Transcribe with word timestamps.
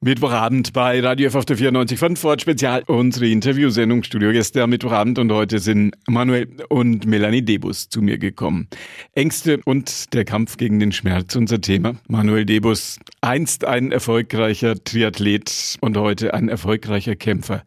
Mittwochabend 0.00 0.72
bei 0.72 1.00
Radio 1.00 1.26
F 1.26 1.34
auf 1.34 1.44
der 1.44 1.56
94 1.56 1.98
von 1.98 2.14
Ford 2.14 2.40
Spezial. 2.40 2.84
Unsere 2.86 3.26
Interviewsendung 3.26 4.04
Studiogäste 4.04 4.62
am 4.62 4.70
Mittwochabend 4.70 5.18
und 5.18 5.32
heute 5.32 5.58
sind 5.58 5.92
Manuel 6.06 6.46
und 6.68 7.04
Melanie 7.04 7.42
Debus 7.42 7.88
zu 7.88 8.00
mir 8.00 8.16
gekommen. 8.16 8.68
Ängste 9.14 9.58
und 9.64 10.14
der 10.14 10.24
Kampf 10.24 10.56
gegen 10.56 10.78
den 10.78 10.92
Schmerz, 10.92 11.34
unser 11.34 11.60
Thema. 11.60 11.96
Manuel 12.06 12.44
Debus, 12.44 13.00
einst 13.22 13.64
ein 13.64 13.90
erfolgreicher 13.90 14.76
Triathlet 14.76 15.78
und 15.80 15.96
heute 15.96 16.32
ein 16.32 16.48
erfolgreicher 16.48 17.16
Kämpfer 17.16 17.64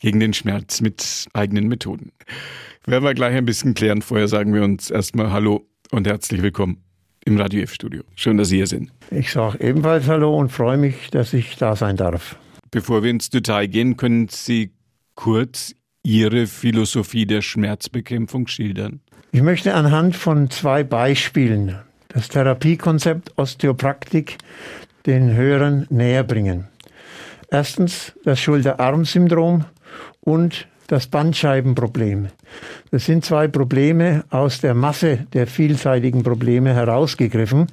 gegen 0.00 0.20
den 0.20 0.34
Schmerz 0.34 0.82
mit 0.82 1.28
eigenen 1.32 1.66
Methoden. 1.66 2.12
Werden 2.84 3.04
wir 3.04 3.14
gleich 3.14 3.34
ein 3.34 3.46
bisschen 3.46 3.72
klären. 3.72 4.02
Vorher 4.02 4.28
sagen 4.28 4.52
wir 4.52 4.64
uns 4.64 4.90
erstmal 4.90 5.32
Hallo 5.32 5.66
und 5.90 6.06
herzlich 6.06 6.42
willkommen 6.42 6.89
im 7.24 7.38
Radio 7.38 7.62
F-Studio. 7.62 8.02
Schön, 8.14 8.36
dass 8.36 8.48
Sie 8.48 8.56
hier 8.56 8.66
sind. 8.66 8.90
Ich 9.10 9.30
sage 9.32 9.58
ebenfalls 9.60 10.06
Hallo 10.08 10.36
und 10.36 10.50
freue 10.50 10.76
mich, 10.76 11.10
dass 11.10 11.32
ich 11.32 11.56
da 11.56 11.76
sein 11.76 11.96
darf. 11.96 12.36
Bevor 12.70 13.02
wir 13.02 13.10
ins 13.10 13.30
Detail 13.30 13.66
gehen, 13.66 13.96
können 13.96 14.28
Sie 14.28 14.70
kurz 15.14 15.74
Ihre 16.02 16.46
Philosophie 16.46 17.26
der 17.26 17.42
Schmerzbekämpfung 17.42 18.46
schildern? 18.46 19.00
Ich 19.32 19.42
möchte 19.42 19.74
anhand 19.74 20.16
von 20.16 20.50
zwei 20.50 20.82
Beispielen 20.82 21.76
das 22.08 22.28
Therapiekonzept 22.28 23.36
Osteopraktik 23.38 24.38
den 25.06 25.34
Hörern 25.34 25.86
näher 25.90 26.24
bringen. 26.24 26.68
Erstens 27.50 28.12
das 28.24 28.40
Schulter-Arm-Syndrom 28.40 29.64
und 30.20 30.68
das 30.90 31.06
Bandscheibenproblem. 31.06 32.28
Das 32.90 33.06
sind 33.06 33.24
zwei 33.24 33.46
Probleme 33.46 34.24
aus 34.30 34.60
der 34.60 34.74
Masse 34.74 35.26
der 35.32 35.46
vielseitigen 35.46 36.24
Probleme 36.24 36.74
herausgegriffen, 36.74 37.68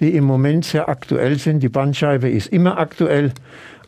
die 0.00 0.14
im 0.14 0.24
Moment 0.24 0.66
sehr 0.66 0.88
aktuell 0.90 1.38
sind. 1.38 1.62
Die 1.62 1.70
Bandscheibe 1.70 2.28
ist 2.28 2.48
immer 2.48 2.76
aktuell, 2.76 3.32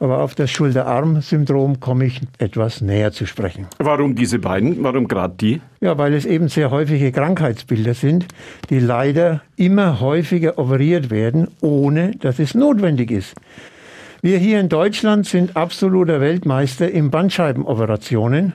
aber 0.01 0.23
auf 0.23 0.34
das 0.34 0.51
Schulter-Arm-Syndrom 0.51 1.80
komme 1.80 2.06
ich 2.06 2.23
etwas 2.38 2.80
näher 2.80 3.12
zu 3.12 3.26
sprechen. 3.26 3.66
Warum 3.79 4.15
diese 4.15 4.38
beiden? 4.38 4.82
Warum 4.82 5.07
gerade 5.07 5.35
die? 5.38 5.60
Ja, 5.80 5.98
weil 5.98 6.15
es 6.15 6.24
eben 6.24 6.48
sehr 6.48 6.70
häufige 6.70 7.13
Krankheitsbilder 7.13 7.93
sind, 7.93 8.26
die 8.70 8.79
leider 8.79 9.43
immer 9.57 10.01
häufiger 10.01 10.59
operiert 10.59 11.10
werden, 11.10 11.48
ohne 11.60 12.13
dass 12.13 12.38
es 12.38 12.54
notwendig 12.54 13.10
ist. 13.10 13.35
Wir 14.23 14.39
hier 14.39 14.61
in 14.61 14.69
Deutschland 14.69 15.27
sind 15.27 15.57
absoluter 15.57 16.21
Weltmeister 16.21 16.91
in 16.91 17.11
Bandscheibenoperationen. 17.11 18.55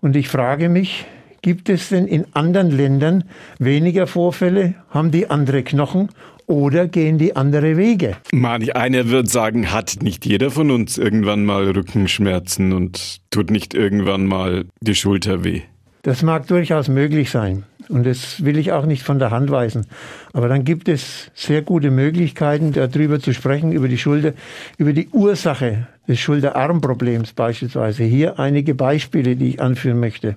Und 0.00 0.14
ich 0.14 0.28
frage 0.28 0.68
mich, 0.68 1.06
gibt 1.42 1.68
es 1.68 1.88
denn 1.88 2.06
in 2.06 2.26
anderen 2.34 2.70
Ländern 2.70 3.24
weniger 3.58 4.06
Vorfälle? 4.06 4.74
Haben 4.90 5.10
die 5.10 5.30
andere 5.30 5.62
Knochen? 5.62 6.10
Oder 6.46 6.88
gehen 6.88 7.18
die 7.18 7.36
andere 7.36 7.76
Wege? 7.76 8.16
Manch 8.32 8.74
einer 8.74 9.08
wird 9.10 9.28
sagen, 9.28 9.70
hat 9.70 9.98
nicht 10.00 10.24
jeder 10.24 10.50
von 10.50 10.70
uns 10.70 10.96
irgendwann 10.96 11.44
mal 11.44 11.70
Rückenschmerzen 11.70 12.72
und 12.72 13.18
tut 13.30 13.50
nicht 13.50 13.74
irgendwann 13.74 14.24
mal 14.24 14.64
die 14.80 14.94
Schulter 14.94 15.44
weh? 15.44 15.62
Das 16.08 16.22
mag 16.22 16.46
durchaus 16.46 16.88
möglich 16.88 17.30
sein. 17.30 17.64
Und 17.90 18.06
das 18.06 18.42
will 18.42 18.56
ich 18.56 18.72
auch 18.72 18.86
nicht 18.86 19.02
von 19.02 19.18
der 19.18 19.30
Hand 19.30 19.50
weisen. 19.50 19.84
Aber 20.32 20.48
dann 20.48 20.64
gibt 20.64 20.88
es 20.88 21.30
sehr 21.34 21.60
gute 21.60 21.90
Möglichkeiten, 21.90 22.72
darüber 22.72 23.20
zu 23.20 23.34
sprechen, 23.34 23.72
über 23.72 23.88
die 23.88 23.98
Schulter, 23.98 24.32
über 24.78 24.94
die 24.94 25.08
Ursache 25.08 25.86
des 26.08 26.18
Schulterarmproblems 26.18 27.34
beispielsweise. 27.34 28.04
Hier 28.04 28.38
einige 28.38 28.74
Beispiele, 28.74 29.36
die 29.36 29.50
ich 29.50 29.60
anführen 29.60 30.00
möchte. 30.00 30.36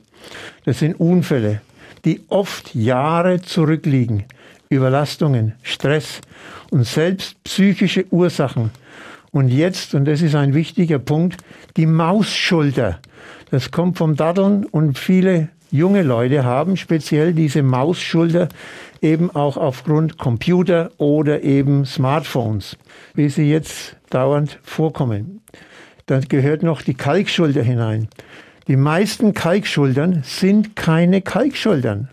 Das 0.66 0.80
sind 0.80 1.00
Unfälle, 1.00 1.62
die 2.04 2.20
oft 2.28 2.76
Jahre 2.76 3.42
zurückliegen. 3.42 4.26
Überlastungen, 4.70 5.54
Stress 5.64 6.20
und 6.70 6.86
selbst 6.86 7.42
psychische 7.46 8.04
Ursachen. 8.12 8.72
Und 9.32 9.48
jetzt, 9.48 9.96
und 9.96 10.04
das 10.04 10.22
ist 10.22 10.36
ein 10.36 10.54
wichtiger 10.54 11.00
Punkt, 11.00 11.42
die 11.78 11.86
Mausschulter. 11.86 13.00
Das 13.52 13.72
kommt 13.72 13.98
vom 13.98 14.18
Daddeln 14.18 14.66
und 14.66 15.00
viele 15.00 15.48
junge 15.72 16.04
Leute 16.04 16.44
haben 16.44 16.78
speziell 16.78 17.34
diese 17.34 17.64
Mausschulter 17.64 18.50
eben 19.02 19.32
auch 19.32 19.58
aufgrund 19.58 20.18
Computer 20.18 20.92
oder 20.98 21.44
eben 21.44 21.86
Smartphones, 21.86 22.78
wie 23.16 23.30
sie 23.30 23.50
jetzt 23.50 23.96
dauernd 24.10 24.60
vorkommen. 24.64 25.42
Dann 26.06 26.24
gehört 26.28 26.62
noch 26.62 26.82
die 26.82 26.94
Kalkschulter 26.94 27.64
hinein. 27.64 28.10
Die 28.68 28.76
meisten 28.76 29.34
Kalkschultern 29.34 30.22
sind 30.24 30.76
keine 30.76 31.22
Kalkschultern. 31.22 32.10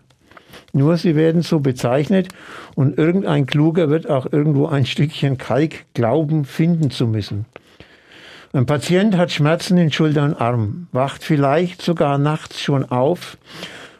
Nur 0.72 0.96
sie 0.96 1.16
werden 1.16 1.42
so 1.42 1.60
bezeichnet 1.60 2.28
und 2.74 2.96
irgendein 2.98 3.46
Kluger 3.46 3.90
wird 3.90 4.08
auch 4.08 4.32
irgendwo 4.32 4.66
ein 4.66 4.86
Stückchen 4.86 5.38
Kalk 5.38 5.86
glauben, 5.94 6.44
finden 6.44 6.90
zu 6.90 7.06
müssen. 7.06 7.46
Ein 8.54 8.64
Patient 8.64 9.14
hat 9.14 9.30
Schmerzen 9.30 9.76
in 9.76 9.92
Schulter 9.92 10.24
und 10.24 10.40
Arm, 10.40 10.86
wacht 10.92 11.22
vielleicht 11.22 11.82
sogar 11.82 12.16
nachts 12.16 12.62
schon 12.62 12.86
auf 12.86 13.36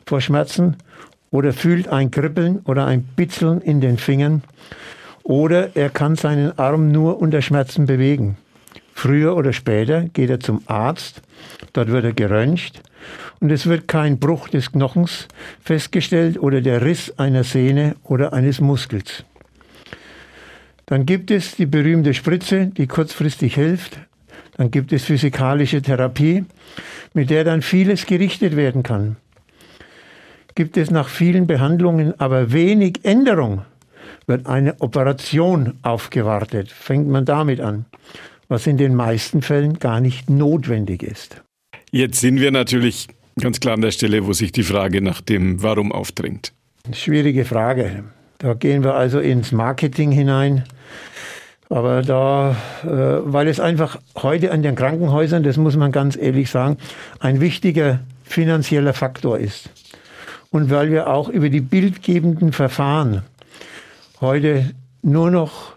vor 0.06 0.22
Schmerzen 0.22 0.78
oder 1.31 1.53
fühlt 1.53 1.88
ein 1.88 2.10
Kribbeln 2.10 2.60
oder 2.64 2.86
ein 2.86 3.03
Bitzeln 3.03 3.60
in 3.60 3.82
den 3.82 3.98
Fingern 3.98 4.42
oder 5.22 5.76
er 5.76 5.91
kann 5.91 6.16
seinen 6.16 6.59
Arm 6.59 6.91
nur 6.91 7.20
unter 7.20 7.42
Schmerzen 7.42 7.84
bewegen. 7.84 8.38
Früher 8.94 9.36
oder 9.36 9.53
später 9.53 10.04
geht 10.04 10.31
er 10.31 10.41
zum 10.41 10.62
Arzt, 10.65 11.20
dort 11.75 11.88
wird 11.88 12.06
er 12.06 12.15
geröntgt 12.15 12.80
und 13.41 13.53
es 13.53 13.66
wird 13.66 13.86
kein 13.86 14.19
Bruch 14.19 14.48
des 14.48 14.72
Knochens 14.72 15.28
festgestellt 15.62 16.38
oder 16.38 16.62
der 16.62 16.82
Riss 16.82 17.12
einer 17.19 17.44
Sehne 17.44 17.97
oder 18.03 18.32
eines 18.32 18.62
Muskels. 18.62 19.25
Dann 20.86 21.04
gibt 21.04 21.30
es 21.30 21.54
die 21.56 21.66
berühmte 21.66 22.15
Spritze, 22.15 22.69
die 22.69 22.86
kurzfristig 22.86 23.54
hilft, 23.54 24.00
dann 24.59 24.71
gibt 24.73 24.93
es 24.93 25.05
physikalische 25.05 25.81
Therapie, 25.81 26.45
mit 27.15 27.31
der 27.31 27.45
dann 27.45 27.63
vieles 27.63 28.05
gerichtet 28.05 28.57
werden 28.57 28.83
kann. 28.83 29.17
Gibt 30.57 30.77
es 30.77 30.91
nach 30.91 31.09
vielen 31.09 31.47
Behandlungen 31.47 32.19
aber 32.21 32.53
wenig 32.53 33.05
Änderung, 33.05 33.63
wird 34.27 34.47
eine 34.47 34.81
Operation 34.81 35.75
aufgewartet. 35.83 36.73
Fängt 36.73 37.09
man 37.09 37.25
damit 37.25 37.61
an, 37.61 37.87
was 38.49 38.67
in 38.67 38.77
den 38.77 38.97
meisten 38.97 39.43
Fällen 39.43 39.79
gar 39.79 40.01
nicht 40.01 40.29
notwendig 40.29 41.05
ist. 41.05 41.41
Jetzt 41.93 42.21
sind 42.21 42.41
wir 42.41 42.51
natürlich 42.51 43.07
ganz 43.41 43.61
klar 43.61 43.75
an 43.75 43.81
der 43.81 43.93
Stelle, 43.93 44.27
wo 44.27 44.33
sich 44.33 44.51
die 44.51 44.65
Frage 44.65 45.01
nach 45.01 45.21
dem 45.21 45.63
Warum 45.63 45.93
aufdrängt. 45.93 46.53
Schwierige 46.93 47.45
Frage. 47.45 48.03
Da 48.39 48.55
gehen 48.55 48.83
wir 48.83 48.95
also 48.95 49.21
ins 49.21 49.53
Marketing 49.53 50.11
hinein. 50.11 50.65
Aber 51.71 52.03
da, 52.03 52.56
äh, 52.83 52.87
weil 52.89 53.47
es 53.47 53.61
einfach 53.61 53.99
heute 54.17 54.53
an 54.53 54.62
den 54.62 54.75
Krankenhäusern, 54.75 55.43
das 55.43 55.56
muss 55.59 55.77
man 55.77 55.93
ganz 55.93 56.17
ehrlich 56.17 56.51
sagen, 56.51 56.79
ein 57.21 57.41
wichtiger 57.41 58.01
finanzieller 58.25 58.95
Faktor 58.95 59.39
ist. 59.39 59.71
Und 60.51 60.71
weil 60.71 60.91
wir 60.91 61.09
auch 61.09 61.28
über 61.28 61.51
die 61.51 61.61
bildgebenden 61.61 62.53
Verfahren 62.53 63.23
heute 64.21 64.71
nur 65.03 65.31
noch 65.31 65.75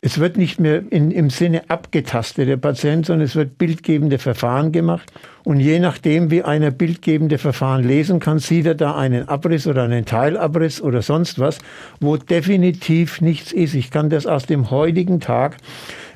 es 0.00 0.18
wird 0.20 0.36
nicht 0.36 0.60
mehr 0.60 0.82
in, 0.90 1.10
im 1.10 1.28
Sinne 1.28 1.68
abgetastet, 1.68 2.48
der 2.48 2.56
Patient, 2.56 3.06
sondern 3.06 3.26
es 3.26 3.34
wird 3.34 3.58
bildgebende 3.58 4.18
Verfahren 4.18 4.70
gemacht. 4.70 5.10
Und 5.44 5.58
je 5.58 5.80
nachdem, 5.80 6.30
wie 6.30 6.42
einer 6.42 6.70
bildgebende 6.70 7.38
Verfahren 7.38 7.82
lesen 7.82 8.20
kann, 8.20 8.38
sieht 8.38 8.66
er 8.66 8.76
da 8.76 8.96
einen 8.96 9.28
Abriss 9.28 9.66
oder 9.66 9.82
einen 9.82 10.04
Teilabriss 10.04 10.80
oder 10.80 11.02
sonst 11.02 11.40
was, 11.40 11.58
wo 11.98 12.16
definitiv 12.16 13.20
nichts 13.20 13.50
ist. 13.50 13.74
Ich 13.74 13.90
kann 13.90 14.08
das 14.08 14.26
aus 14.26 14.46
dem 14.46 14.70
heutigen 14.70 15.18
Tag 15.18 15.56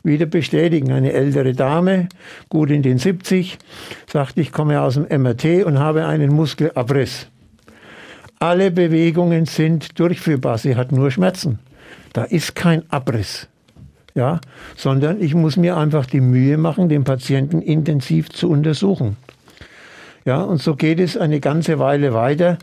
wieder 0.05 0.27
bestätigen. 0.27 0.93
Eine 0.93 1.13
ältere 1.13 1.53
Dame, 1.53 2.09
gut 2.51 2.71
in 2.71 2.83
den 2.83 2.99
70, 2.99 3.59
sagt, 4.07 4.39
ich 4.39 4.53
komme 4.53 4.81
aus 4.81 4.95
dem 4.95 5.23
MRT 5.23 5.65
und 5.65 5.81
habe 5.81 6.07
einen 6.07 6.33
Muskelabriss. 6.33 7.27
Alle 8.39 8.71
Bewegungen 8.71 9.47
sind 9.47 9.99
durchführbar. 9.99 10.59
Sie 10.59 10.77
hat 10.77 10.93
nur 10.93 11.11
Schmerzen. 11.11 11.59
Da 12.13 12.25
ist 12.25 12.55
kein 12.55 12.89
Abriss 12.91 13.49
ja, 14.15 14.41
sondern 14.77 15.21
ich 15.21 15.35
muss 15.35 15.57
mir 15.57 15.77
einfach 15.77 16.07
die 16.07 16.21
Mühe 16.21 16.59
machen, 16.59 16.89
den 16.89 17.05
Patienten 17.05 17.63
intensiv 17.63 18.31
zu 18.31 18.51
untersuchen. 18.51 19.17
Ja, 20.25 20.43
und 20.43 20.63
so 20.63 20.77
geht 20.77 21.01
es 21.01 21.17
eine 21.17 21.41
ganze 21.41 21.79
Weile 21.79 22.15
weiter, 22.15 22.59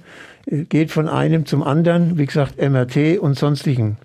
geht 0.46 0.92
von 0.92 1.10
einem 1.10 1.46
zum 1.46 1.64
anderen, 1.64 2.18
wie 2.18 2.26
gesagt, 2.26 2.62
MRT 2.62 3.20
und 3.20 3.38
sonstigen. 3.38 3.98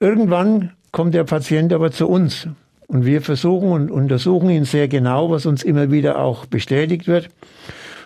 Irgendwann 0.00 0.72
kommt 0.90 1.14
der 1.14 1.24
Patient 1.24 1.72
aber 1.72 1.90
zu 1.90 2.08
uns 2.08 2.48
und 2.86 3.04
wir 3.04 3.20
versuchen 3.22 3.70
und 3.70 3.90
untersuchen 3.90 4.50
ihn 4.50 4.64
sehr 4.64 4.88
genau, 4.88 5.30
was 5.30 5.46
uns 5.46 5.62
immer 5.62 5.90
wieder 5.90 6.18
auch 6.18 6.46
bestätigt 6.46 7.06
wird, 7.06 7.28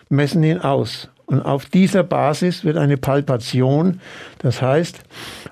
messen 0.09 0.43
ihn 0.43 0.59
aus. 0.59 1.09
Und 1.33 1.41
auf 1.41 1.65
dieser 1.65 2.03
Basis 2.03 2.63
wird 2.63 2.77
eine 2.77 2.99
Palpation, 2.99 4.01
das 4.41 4.61
heißt 4.61 5.01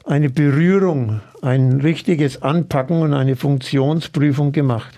eine 0.05 0.29
Berührung, 0.29 1.23
ein 1.41 1.81
richtiges 1.81 2.43
Anpacken 2.43 3.01
und 3.01 3.15
eine 3.15 3.35
Funktionsprüfung 3.35 4.53
gemacht. 4.53 4.93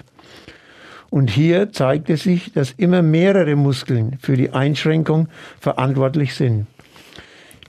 Und 1.08 1.30
hier 1.30 1.70
zeigt 1.70 2.10
es 2.10 2.24
sich, 2.24 2.52
dass 2.52 2.72
immer 2.72 3.00
mehrere 3.00 3.54
Muskeln 3.54 4.18
für 4.20 4.36
die 4.36 4.50
Einschränkung 4.50 5.28
verantwortlich 5.60 6.34
sind. 6.34 6.66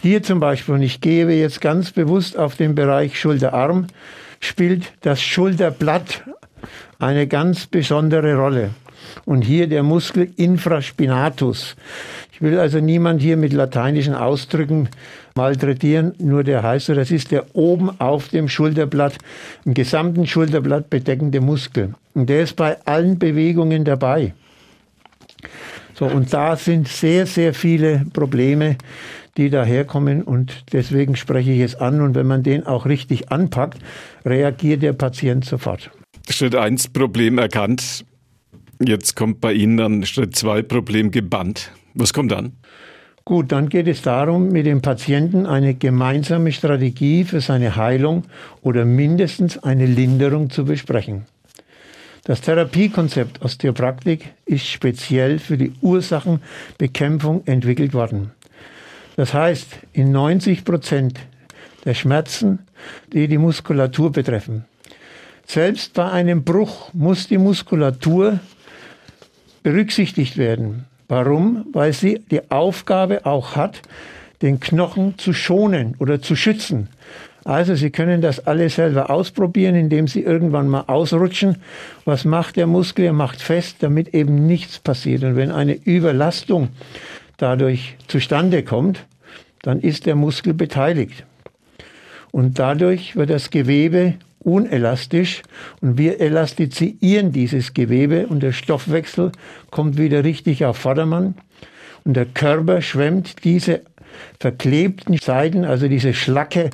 Hier 0.02 0.24
zum 0.24 0.40
Beispiel, 0.40 0.74
und 0.74 0.82
ich 0.82 1.00
gehe 1.00 1.30
jetzt 1.30 1.62
ganz 1.62 1.92
bewusst 1.92 2.36
auf 2.36 2.56
den 2.56 2.74
Bereich 2.74 3.20
Schulterarm, 3.20 3.86
spielt 4.40 4.92
das 5.02 5.22
Schulterblatt 5.22 6.24
eine 6.98 7.28
ganz 7.28 7.68
besondere 7.68 8.36
Rolle. 8.38 8.72
Und 9.26 9.44
hier 9.44 9.68
der 9.68 9.84
Muskel 9.84 10.32
infraspinatus. 10.38 11.76
Ich 12.34 12.42
will 12.42 12.58
also 12.58 12.80
niemand 12.80 13.22
hier 13.22 13.38
mit 13.38 13.54
lateinischen 13.54 14.16
Ausdrücken 14.16 14.90
malträtieren, 15.36 16.14
nur 16.18 16.44
der 16.44 16.64
heißt 16.64 16.88
so, 16.88 16.96
das 16.96 17.12
ist 17.12 17.30
der 17.30 17.56
oben 17.56 17.92
auf 18.02 18.30
dem 18.30 18.50
Schulterblatt, 18.50 19.20
im 19.66 19.76
gesamten 19.76 20.26
Schulterblatt 20.26 20.90
bedeckende 20.90 21.42
Muskel. 21.42 21.94
Und 22.16 22.30
der 22.30 22.42
ist 22.42 22.56
bei 22.56 22.78
allen 22.86 23.20
Bewegungen 23.20 23.86
dabei. 23.86 24.34
So, 25.94 26.06
und 26.06 26.34
da 26.34 26.56
sind 26.56 26.88
sehr, 26.88 27.28
sehr 27.28 27.54
viele 27.54 28.04
Probleme, 28.14 28.78
die 29.38 29.52
daherkommen 29.52 30.24
und 30.24 30.64
deswegen 30.74 31.16
spreche 31.16 31.52
ich 31.52 31.60
es 31.60 31.76
an 31.76 32.02
und 32.02 32.16
wenn 32.16 32.26
man 32.26 32.42
den 32.42 32.66
auch 32.66 32.88
richtig 32.88 33.32
anpackt, 33.32 33.78
reagiert 34.26 34.82
der 34.82 34.94
Patient 34.94 35.46
sofort. 35.46 35.92
Schritt 36.30 36.56
1 36.56 36.90
Problem 36.90 37.38
erkannt. 37.38 38.06
Jetzt 38.84 39.16
kommt 39.16 39.40
bei 39.40 39.54
Ihnen 39.54 39.78
dann 39.78 40.06
Schritt 40.06 40.36
2 40.36 40.64
Problem 40.64 41.12
gebannt. 41.12 41.72
Was 41.94 42.14
kommt 42.14 42.32
dann? 42.32 42.54
Gut, 43.26 43.54
dann 43.54 43.70
geht 43.70 43.88
es 43.88 44.02
darum, 44.02 44.50
mit 44.50 44.66
dem 44.66 44.82
Patienten 44.82 45.46
eine 45.46 45.76
gemeinsame 45.76 46.52
Strategie 46.52 47.24
für 47.24 47.40
seine 47.40 47.78
Heilung 47.78 48.24
oder 48.62 48.84
mindestens 48.84 49.58
eine 49.64 49.86
Linderung 49.86 50.50
zu 50.50 50.66
besprechen. 50.66 51.26
Das 52.26 52.42
Therapiekonzept 52.42 53.42
Osteopraktik 53.42 54.34
ist 54.46 54.68
speziell 54.68 55.40
für 55.40 55.58
die 55.58 55.74
Ursachenbekämpfung 55.82 57.46
entwickelt 57.46 57.94
worden. 57.94 58.32
Das 59.16 59.34
heißt, 59.34 59.68
in 59.94 60.12
90 60.12 60.66
Prozent 60.66 61.20
der 61.86 61.94
Schmerzen, 61.94 62.60
die 63.14 63.28
die 63.28 63.38
Muskulatur 63.38 64.12
betreffen, 64.12 64.66
selbst 65.46 65.94
bei 65.94 66.10
einem 66.10 66.44
Bruch 66.44 66.94
muss 66.94 67.28
die 67.28 67.38
Muskulatur 67.38 68.40
berücksichtigt 69.62 70.38
werden. 70.38 70.86
Warum? 71.14 71.68
Weil 71.74 71.94
sie 71.94 72.24
die 72.32 72.50
Aufgabe 72.50 73.28
auch 73.28 73.56
hat, 73.56 73.84
den 74.42 74.60
Knochen 74.60 75.16
zu 75.20 75.32
schonen 75.32 75.94
oder 76.00 76.24
zu 76.24 76.36
schützen. 76.36 76.90
Also 77.46 77.76
Sie 77.76 77.92
können 77.92 78.20
das 78.20 78.48
alle 78.48 78.68
selber 78.68 79.12
ausprobieren, 79.12 79.76
indem 79.76 80.08
Sie 80.08 80.22
irgendwann 80.22 80.68
mal 80.68 80.86
ausrutschen. 80.88 81.58
Was 82.04 82.26
macht 82.26 82.56
der 82.56 82.66
Muskel? 82.66 83.06
Er 83.06 83.14
macht 83.14 83.44
fest, 83.44 83.78
damit 83.82 84.16
eben 84.16 84.48
nichts 84.48 84.80
passiert. 84.80 85.24
Und 85.24 85.36
wenn 85.36 85.52
eine 85.52 85.76
Überlastung 85.76 86.70
dadurch 87.38 87.96
zustande 88.08 88.64
kommt, 88.64 89.06
dann 89.62 89.82
ist 89.82 90.08
der 90.08 90.16
Muskel 90.16 90.56
beteiligt. 90.56 91.26
Und 92.32 92.58
dadurch 92.58 93.16
wird 93.16 93.30
das 93.30 93.52
Gewebe 93.52 94.16
unelastisch 94.46 95.42
und 95.82 95.98
wir 95.98 96.20
elastizieren 96.20 97.32
dieses 97.32 97.74
Gewebe 97.74 98.28
und 98.28 98.44
der 98.44 98.52
Stoffwechsel 98.52 99.32
kommt 99.72 99.98
wieder 99.98 100.24
richtig 100.24 100.66
auf 100.66 100.78
Vordermann 100.78 101.36
und 102.04 102.16
der 102.16 102.26
Körper 102.26 102.82
schwemmt 102.82 103.44
diese 103.44 103.82
verklebten 104.40 105.18
Seiten, 105.18 105.66
also 105.66 105.88
diese 105.88 106.14
Schlacke, 106.14 106.70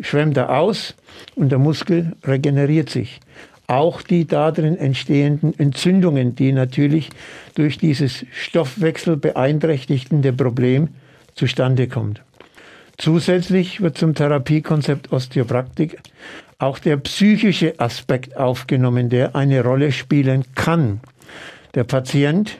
schwemmt 0.00 0.36
er 0.36 0.56
aus 0.58 0.94
und 1.34 1.50
der 1.50 1.58
Muskel 1.58 2.12
regeneriert 2.24 2.90
sich. 2.90 3.20
Auch 3.66 4.02
die 4.02 4.26
darin 4.26 4.76
entstehenden 4.76 5.58
Entzündungen, 5.58 6.34
die 6.34 6.52
natürlich 6.52 7.10
durch 7.54 7.78
dieses 7.78 8.26
Stoffwechsel 8.32 9.16
beeinträchtigende 9.16 10.32
Problem 10.32 10.88
zustande 11.34 11.88
kommt. 11.88 12.22
Zusätzlich 12.98 13.80
wird 13.80 13.96
zum 13.96 14.14
Therapiekonzept 14.14 15.12
Osteopraktik 15.12 15.98
auch 16.62 16.78
der 16.78 16.96
psychische 16.98 17.78
Aspekt 17.78 18.36
aufgenommen, 18.36 19.10
der 19.10 19.34
eine 19.34 19.64
Rolle 19.64 19.90
spielen 19.90 20.44
kann. 20.54 21.00
Der 21.74 21.84
Patient 21.84 22.58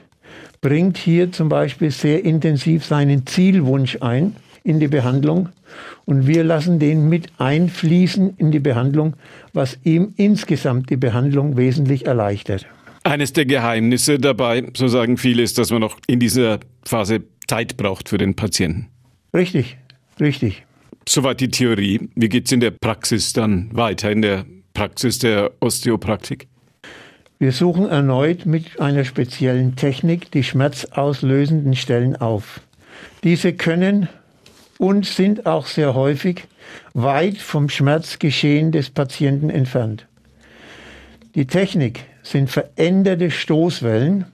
bringt 0.59 0.97
hier 0.97 1.31
zum 1.31 1.49
Beispiel 1.49 1.89
sehr 1.89 2.25
intensiv 2.25 2.83
seinen 2.85 3.25
Zielwunsch 3.25 3.97
ein 4.01 4.35
in 4.63 4.79
die 4.79 4.87
Behandlung 4.89 5.49
und 6.05 6.27
wir 6.27 6.43
lassen 6.43 6.79
den 6.79 7.07
mit 7.07 7.27
einfließen 7.37 8.35
in 8.37 8.51
die 8.51 8.59
Behandlung, 8.59 9.13
was 9.53 9.77
ihm 9.83 10.13
insgesamt 10.17 10.89
die 10.89 10.97
Behandlung 10.97 11.55
wesentlich 11.55 12.05
erleichtert. 12.05 12.65
Eines 13.03 13.33
der 13.33 13.45
Geheimnisse 13.45 14.19
dabei, 14.19 14.65
so 14.75 14.87
sagen 14.87 15.17
viele, 15.17 15.43
ist, 15.43 15.57
dass 15.57 15.71
man 15.71 15.81
noch 15.81 15.97
in 16.07 16.19
dieser 16.19 16.59
Phase 16.85 17.23
Zeit 17.47 17.77
braucht 17.77 18.09
für 18.09 18.17
den 18.17 18.35
Patienten. 18.35 18.87
Richtig, 19.33 19.77
richtig. 20.19 20.63
Soweit 21.07 21.39
die 21.39 21.49
Theorie. 21.49 22.09
Wie 22.15 22.29
geht 22.29 22.45
es 22.45 22.51
in 22.51 22.59
der 22.59 22.71
Praxis 22.71 23.33
dann 23.33 23.69
weiter, 23.73 24.11
in 24.11 24.21
der 24.21 24.45
Praxis 24.73 25.19
der 25.19 25.51
Osteopraktik? 25.59 26.47
Wir 27.39 27.51
suchen 27.51 27.89
erneut 27.89 28.45
mit 28.45 28.79
einer 28.79 29.03
speziellen 29.03 29.75
Technik 29.75 30.31
die 30.31 30.43
schmerzauslösenden 30.43 31.75
Stellen 31.75 32.15
auf. 32.15 32.61
Diese 33.23 33.53
können 33.53 34.07
und 34.77 35.05
sind 35.05 35.45
auch 35.45 35.67
sehr 35.67 35.93
häufig 35.93 36.45
weit 36.93 37.37
vom 37.37 37.69
Schmerzgeschehen 37.69 38.71
des 38.71 38.89
Patienten 38.89 39.49
entfernt. 39.49 40.07
Die 41.35 41.45
Technik 41.45 42.05
sind 42.21 42.49
veränderte 42.49 43.31
Stoßwellen, 43.31 44.25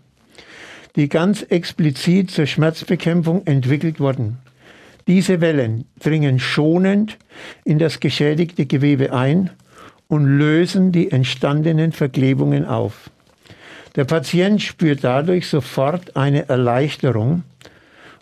die 0.95 1.09
ganz 1.09 1.43
explizit 1.43 2.29
zur 2.29 2.45
Schmerzbekämpfung 2.45 3.45
entwickelt 3.47 3.99
wurden. 3.99 4.37
Diese 5.07 5.41
Wellen 5.41 5.85
dringen 5.99 6.39
schonend 6.39 7.17
in 7.63 7.79
das 7.79 7.99
geschädigte 7.99 8.65
Gewebe 8.65 9.13
ein 9.13 9.49
und 10.07 10.25
lösen 10.25 10.91
die 10.91 11.11
entstandenen 11.11 11.91
Verklebungen 11.91 12.65
auf. 12.65 13.09
Der 13.95 14.05
Patient 14.05 14.61
spürt 14.61 15.03
dadurch 15.03 15.47
sofort 15.47 16.15
eine 16.15 16.47
Erleichterung 16.47 17.43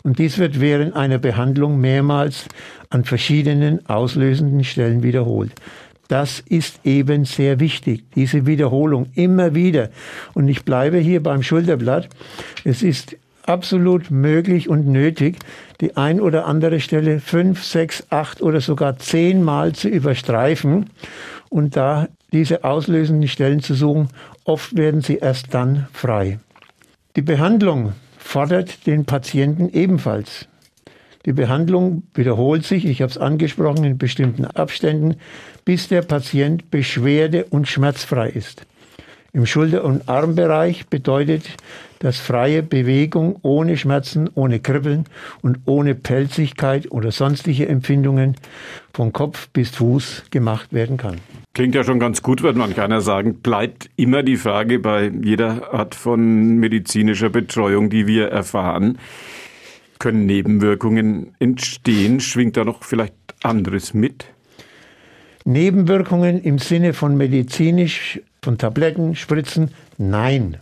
und 0.02 0.18
dies 0.18 0.38
wird 0.38 0.60
während 0.60 0.96
einer 0.96 1.18
Behandlung 1.18 1.80
mehrmals 1.80 2.46
an 2.90 3.04
verschiedenen 3.04 3.84
auslösenden 3.86 4.64
Stellen 4.64 5.02
wiederholt. 5.02 5.52
Das 6.08 6.40
ist 6.40 6.80
eben 6.84 7.26
sehr 7.26 7.60
wichtig, 7.60 8.04
diese 8.14 8.46
Wiederholung 8.46 9.08
immer 9.14 9.54
wieder. 9.54 9.90
Und 10.32 10.48
ich 10.48 10.64
bleibe 10.64 10.96
hier 10.96 11.22
beim 11.22 11.42
Schulterblatt. 11.42 12.08
Es 12.64 12.82
ist 12.82 13.16
absolut 13.42 14.10
möglich 14.10 14.70
und 14.70 14.86
nötig, 14.86 15.36
die 15.80 15.96
ein 15.96 16.20
oder 16.20 16.46
andere 16.46 16.80
Stelle 16.80 17.20
fünf, 17.20 17.62
sechs, 17.64 18.04
acht 18.10 18.42
oder 18.42 18.60
sogar 18.60 18.98
zehnmal 18.98 19.72
zu 19.72 19.88
überstreifen 19.88 20.90
und 21.48 21.76
da 21.76 22.08
diese 22.32 22.64
auslösenden 22.64 23.28
Stellen 23.28 23.60
zu 23.60 23.74
suchen. 23.74 24.08
Oft 24.44 24.76
werden 24.76 25.00
sie 25.00 25.16
erst 25.16 25.54
dann 25.54 25.88
frei. 25.92 26.38
Die 27.16 27.22
Behandlung 27.22 27.92
fordert 28.18 28.86
den 28.86 29.04
Patienten 29.04 29.68
ebenfalls. 29.70 30.48
Die 31.26 31.32
Behandlung 31.32 32.04
wiederholt 32.14 32.64
sich, 32.64 32.84
ich 32.84 33.02
habe 33.02 33.10
es 33.10 33.18
angesprochen, 33.18 33.84
in 33.84 33.98
bestimmten 33.98 34.44
Abständen, 34.44 35.16
bis 35.64 35.88
der 35.88 36.02
Patient 36.02 36.70
beschwerde- 36.70 37.44
und 37.50 37.68
schmerzfrei 37.68 38.28
ist. 38.30 38.66
Im 39.32 39.44
Schulter- 39.44 39.84
und 39.84 40.08
Armbereich 40.08 40.86
bedeutet 40.86 41.44
das 41.98 42.18
freie 42.18 42.62
Bewegung 42.62 43.38
ohne 43.42 43.76
Schmerzen, 43.76 44.30
ohne 44.34 44.60
Kribbeln 44.60 45.04
und 45.42 45.58
ohne 45.64 45.94
Pelzigkeit 45.94 46.90
oder 46.90 47.10
sonstige 47.10 47.68
Empfindungen 47.68 48.36
von 48.92 49.12
Kopf 49.12 49.48
bis 49.48 49.70
Fuß 49.70 50.24
gemacht 50.30 50.72
werden 50.72 50.96
kann. 50.96 51.16
Klingt 51.54 51.74
ja 51.74 51.84
schon 51.84 51.98
ganz 51.98 52.22
gut, 52.22 52.42
würde 52.42 52.58
man 52.58 52.74
keiner 52.74 53.00
sagen. 53.00 53.40
Bleibt 53.40 53.90
immer 53.96 54.22
die 54.22 54.36
Frage 54.36 54.78
bei 54.78 55.10
jeder 55.22 55.74
Art 55.74 55.94
von 55.94 56.56
medizinischer 56.56 57.30
Betreuung, 57.30 57.90
die 57.90 58.06
wir 58.06 58.28
erfahren. 58.28 58.98
Können 59.98 60.26
Nebenwirkungen 60.26 61.34
entstehen? 61.40 62.20
Schwingt 62.20 62.56
da 62.56 62.64
noch 62.64 62.84
vielleicht 62.84 63.14
anderes 63.42 63.94
mit? 63.94 64.26
Nebenwirkungen 65.44 66.40
im 66.42 66.58
Sinne 66.58 66.92
von 66.92 67.16
medizinisch, 67.16 68.20
von 68.42 68.58
Tabletten, 68.58 69.16
Spritzen? 69.16 69.70
Nein. 69.96 70.58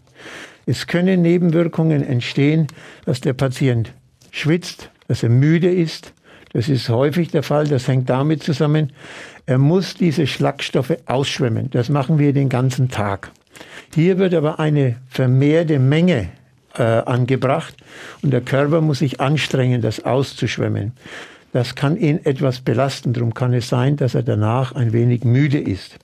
Es 0.66 0.88
können 0.88 1.22
Nebenwirkungen 1.22 2.02
entstehen, 2.02 2.66
dass 3.04 3.20
der 3.20 3.32
Patient 3.34 3.92
schwitzt, 4.32 4.90
dass 5.06 5.22
er 5.22 5.28
müde 5.28 5.72
ist. 5.72 6.12
Das 6.52 6.68
ist 6.68 6.88
häufig 6.88 7.30
der 7.30 7.44
Fall. 7.44 7.68
Das 7.68 7.86
hängt 7.86 8.10
damit 8.10 8.42
zusammen, 8.42 8.92
er 9.46 9.58
muss 9.58 9.94
diese 9.94 10.26
Schlagstoffe 10.26 10.96
ausschwemmen. 11.06 11.70
Das 11.70 11.88
machen 11.88 12.18
wir 12.18 12.32
den 12.32 12.48
ganzen 12.48 12.88
Tag. 12.88 13.30
Hier 13.94 14.18
wird 14.18 14.34
aber 14.34 14.58
eine 14.58 14.96
vermehrte 15.08 15.78
Menge 15.78 16.30
äh, 16.74 16.82
angebracht 16.82 17.74
und 18.22 18.32
der 18.32 18.40
Körper 18.40 18.80
muss 18.80 18.98
sich 18.98 19.20
anstrengen, 19.20 19.82
das 19.82 20.04
auszuschwemmen. 20.04 20.92
Das 21.52 21.76
kann 21.76 21.96
ihn 21.96 22.24
etwas 22.24 22.60
belasten. 22.60 23.12
Darum 23.12 23.32
kann 23.32 23.54
es 23.54 23.68
sein, 23.68 23.96
dass 23.96 24.14
er 24.14 24.24
danach 24.24 24.72
ein 24.72 24.92
wenig 24.92 25.24
müde 25.24 25.58
ist. 25.58 25.96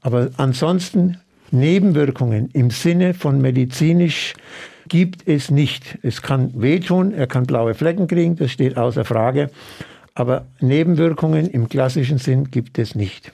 Aber 0.00 0.30
ansonsten 0.36 1.18
Nebenwirkungen 1.50 2.50
im 2.52 2.70
Sinne 2.70 3.14
von 3.14 3.40
medizinisch 3.40 4.34
gibt 4.88 5.26
es 5.28 5.50
nicht. 5.50 5.98
Es 6.02 6.22
kann 6.22 6.50
wehtun, 6.54 7.12
er 7.12 7.26
kann 7.26 7.44
blaue 7.44 7.74
Flecken 7.74 8.06
kriegen, 8.06 8.36
das 8.36 8.50
steht 8.50 8.76
außer 8.76 9.04
Frage. 9.04 9.50
Aber 10.14 10.46
Nebenwirkungen 10.60 11.48
im 11.48 11.68
klassischen 11.68 12.18
Sinn 12.18 12.50
gibt 12.50 12.78
es 12.78 12.94
nicht. 12.94 13.32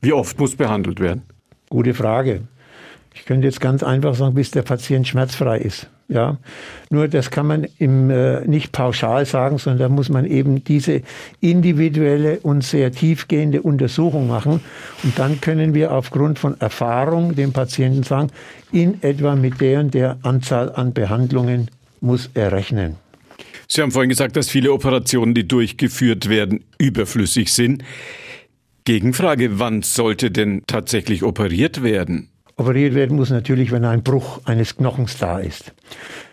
Wie 0.00 0.12
oft 0.12 0.38
muss 0.38 0.56
behandelt 0.56 1.00
werden? 1.00 1.22
Gute 1.68 1.94
Frage. 1.94 2.42
Ich 3.16 3.24
könnte 3.24 3.46
jetzt 3.46 3.62
ganz 3.62 3.82
einfach 3.82 4.14
sagen, 4.14 4.34
bis 4.34 4.50
der 4.50 4.62
Patient 4.62 5.08
schmerzfrei 5.08 5.58
ist. 5.58 5.88
Ja, 6.08 6.36
nur 6.90 7.08
das 7.08 7.30
kann 7.30 7.46
man 7.46 7.66
im, 7.78 8.10
äh, 8.10 8.46
nicht 8.46 8.70
pauschal 8.70 9.26
sagen, 9.26 9.58
sondern 9.58 9.78
da 9.78 9.88
muss 9.88 10.08
man 10.08 10.24
eben 10.24 10.62
diese 10.62 11.02
individuelle 11.40 12.38
und 12.40 12.62
sehr 12.62 12.92
tiefgehende 12.92 13.62
Untersuchung 13.62 14.28
machen. 14.28 14.60
Und 15.02 15.18
dann 15.18 15.40
können 15.40 15.74
wir 15.74 15.92
aufgrund 15.92 16.38
von 16.38 16.60
Erfahrung 16.60 17.34
dem 17.34 17.52
Patienten 17.52 18.04
sagen, 18.04 18.28
in 18.70 19.02
etwa 19.02 19.34
mit 19.34 19.60
der 19.60 19.80
und 19.80 19.94
der 19.94 20.18
Anzahl 20.22 20.72
an 20.72 20.92
Behandlungen 20.92 21.70
muss 22.00 22.30
er 22.34 22.52
rechnen. 22.52 22.96
Sie 23.66 23.82
haben 23.82 23.90
vorhin 23.90 24.10
gesagt, 24.10 24.36
dass 24.36 24.48
viele 24.48 24.72
Operationen, 24.72 25.34
die 25.34 25.48
durchgeführt 25.48 26.28
werden, 26.28 26.62
überflüssig 26.78 27.52
sind. 27.52 27.82
Gegenfrage, 28.84 29.58
wann 29.58 29.82
sollte 29.82 30.30
denn 30.30 30.62
tatsächlich 30.68 31.24
operiert 31.24 31.82
werden? 31.82 32.28
Operiert 32.56 32.94
werden 32.94 33.16
muss 33.16 33.28
natürlich, 33.28 33.70
wenn 33.70 33.84
ein 33.84 34.02
Bruch 34.02 34.40
eines 34.46 34.76
Knochens 34.76 35.18
da 35.18 35.38
ist. 35.38 35.74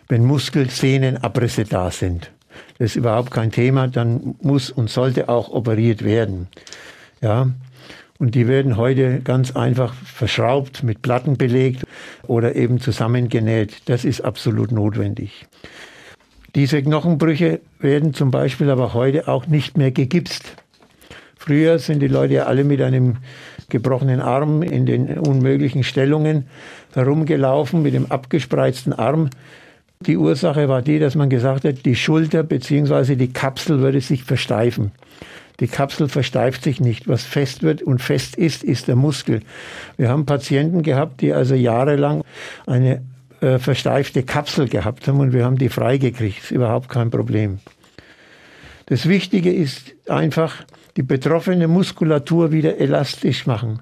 Wenn 0.07 0.23
Muskel, 0.23 0.69
Sehnen, 0.69 1.17
Abrisse 1.17 1.65
da 1.65 1.91
sind. 1.91 2.31
Das 2.77 2.91
ist 2.91 2.95
überhaupt 2.95 3.31
kein 3.31 3.51
Thema, 3.51 3.87
dann 3.87 4.35
muss 4.41 4.69
und 4.69 4.89
sollte 4.89 5.27
auch 5.27 5.49
operiert 5.49 6.03
werden. 6.03 6.47
Ja. 7.21 7.49
Und 8.19 8.35
die 8.35 8.47
werden 8.47 8.77
heute 8.77 9.19
ganz 9.19 9.55
einfach 9.55 9.93
verschraubt, 9.93 10.81
mit 10.81 11.01
Platten 11.01 11.37
belegt 11.37 11.83
oder 12.25 12.55
eben 12.55 12.79
zusammengenäht. 12.79 13.81
Das 13.85 14.05
ist 14.05 14.21
absolut 14.21 14.71
notwendig. 14.71 15.47
Diese 16.55 16.81
Knochenbrüche 16.81 17.59
werden 17.79 18.13
zum 18.13 18.31
Beispiel 18.31 18.69
aber 18.69 18.93
heute 18.93 19.27
auch 19.27 19.47
nicht 19.47 19.77
mehr 19.77 19.91
gegipst. 19.91 20.53
Früher 21.35 21.79
sind 21.79 21.99
die 21.99 22.07
Leute 22.07 22.35
ja 22.35 22.43
alle 22.43 22.63
mit 22.63 22.81
einem 22.81 23.17
gebrochenen 23.73 24.21
Arm 24.21 24.61
in 24.61 24.85
den 24.85 25.17
unmöglichen 25.17 25.83
Stellungen 25.83 26.45
herumgelaufen, 26.93 27.81
mit 27.81 27.95
dem 27.95 28.09
abgespreizten 28.11 28.93
Arm. 28.93 29.31
Die 29.99 30.15
Ursache 30.15 30.69
war 30.69 30.83
die, 30.83 30.99
dass 30.99 31.15
man 31.15 31.29
gesagt 31.29 31.65
hat, 31.65 31.83
die 31.85 31.95
Schulter 31.95 32.43
bzw. 32.43 33.15
die 33.15 33.33
Kapsel 33.33 33.79
würde 33.79 33.99
sich 33.99 34.23
versteifen. 34.23 34.91
Die 35.59 35.67
Kapsel 35.67 36.07
versteift 36.07 36.63
sich 36.63 36.79
nicht. 36.79 37.07
Was 37.07 37.23
fest 37.23 37.63
wird 37.63 37.81
und 37.81 37.99
fest 37.99 38.35
ist, 38.35 38.63
ist 38.63 38.87
der 38.87 38.95
Muskel. 38.95 39.41
Wir 39.97 40.09
haben 40.09 40.25
Patienten 40.25 40.83
gehabt, 40.83 41.21
die 41.21 41.33
also 41.33 41.55
jahrelang 41.55 42.23
eine 42.67 43.01
äh, 43.41 43.57
versteifte 43.57 44.21
Kapsel 44.21 44.67
gehabt 44.67 45.07
haben 45.07 45.19
und 45.19 45.33
wir 45.33 45.45
haben 45.45 45.57
die 45.57 45.69
freigekriegt. 45.69 46.43
Ist 46.43 46.51
überhaupt 46.51 46.89
kein 46.89 47.09
Problem. 47.09 47.59
Das 48.85 49.07
Wichtige 49.09 49.51
ist 49.51 49.93
einfach, 50.07 50.63
die 50.97 51.03
betroffene 51.03 51.67
Muskulatur 51.67 52.51
wieder 52.51 52.77
elastisch 52.79 53.45
machen. 53.45 53.79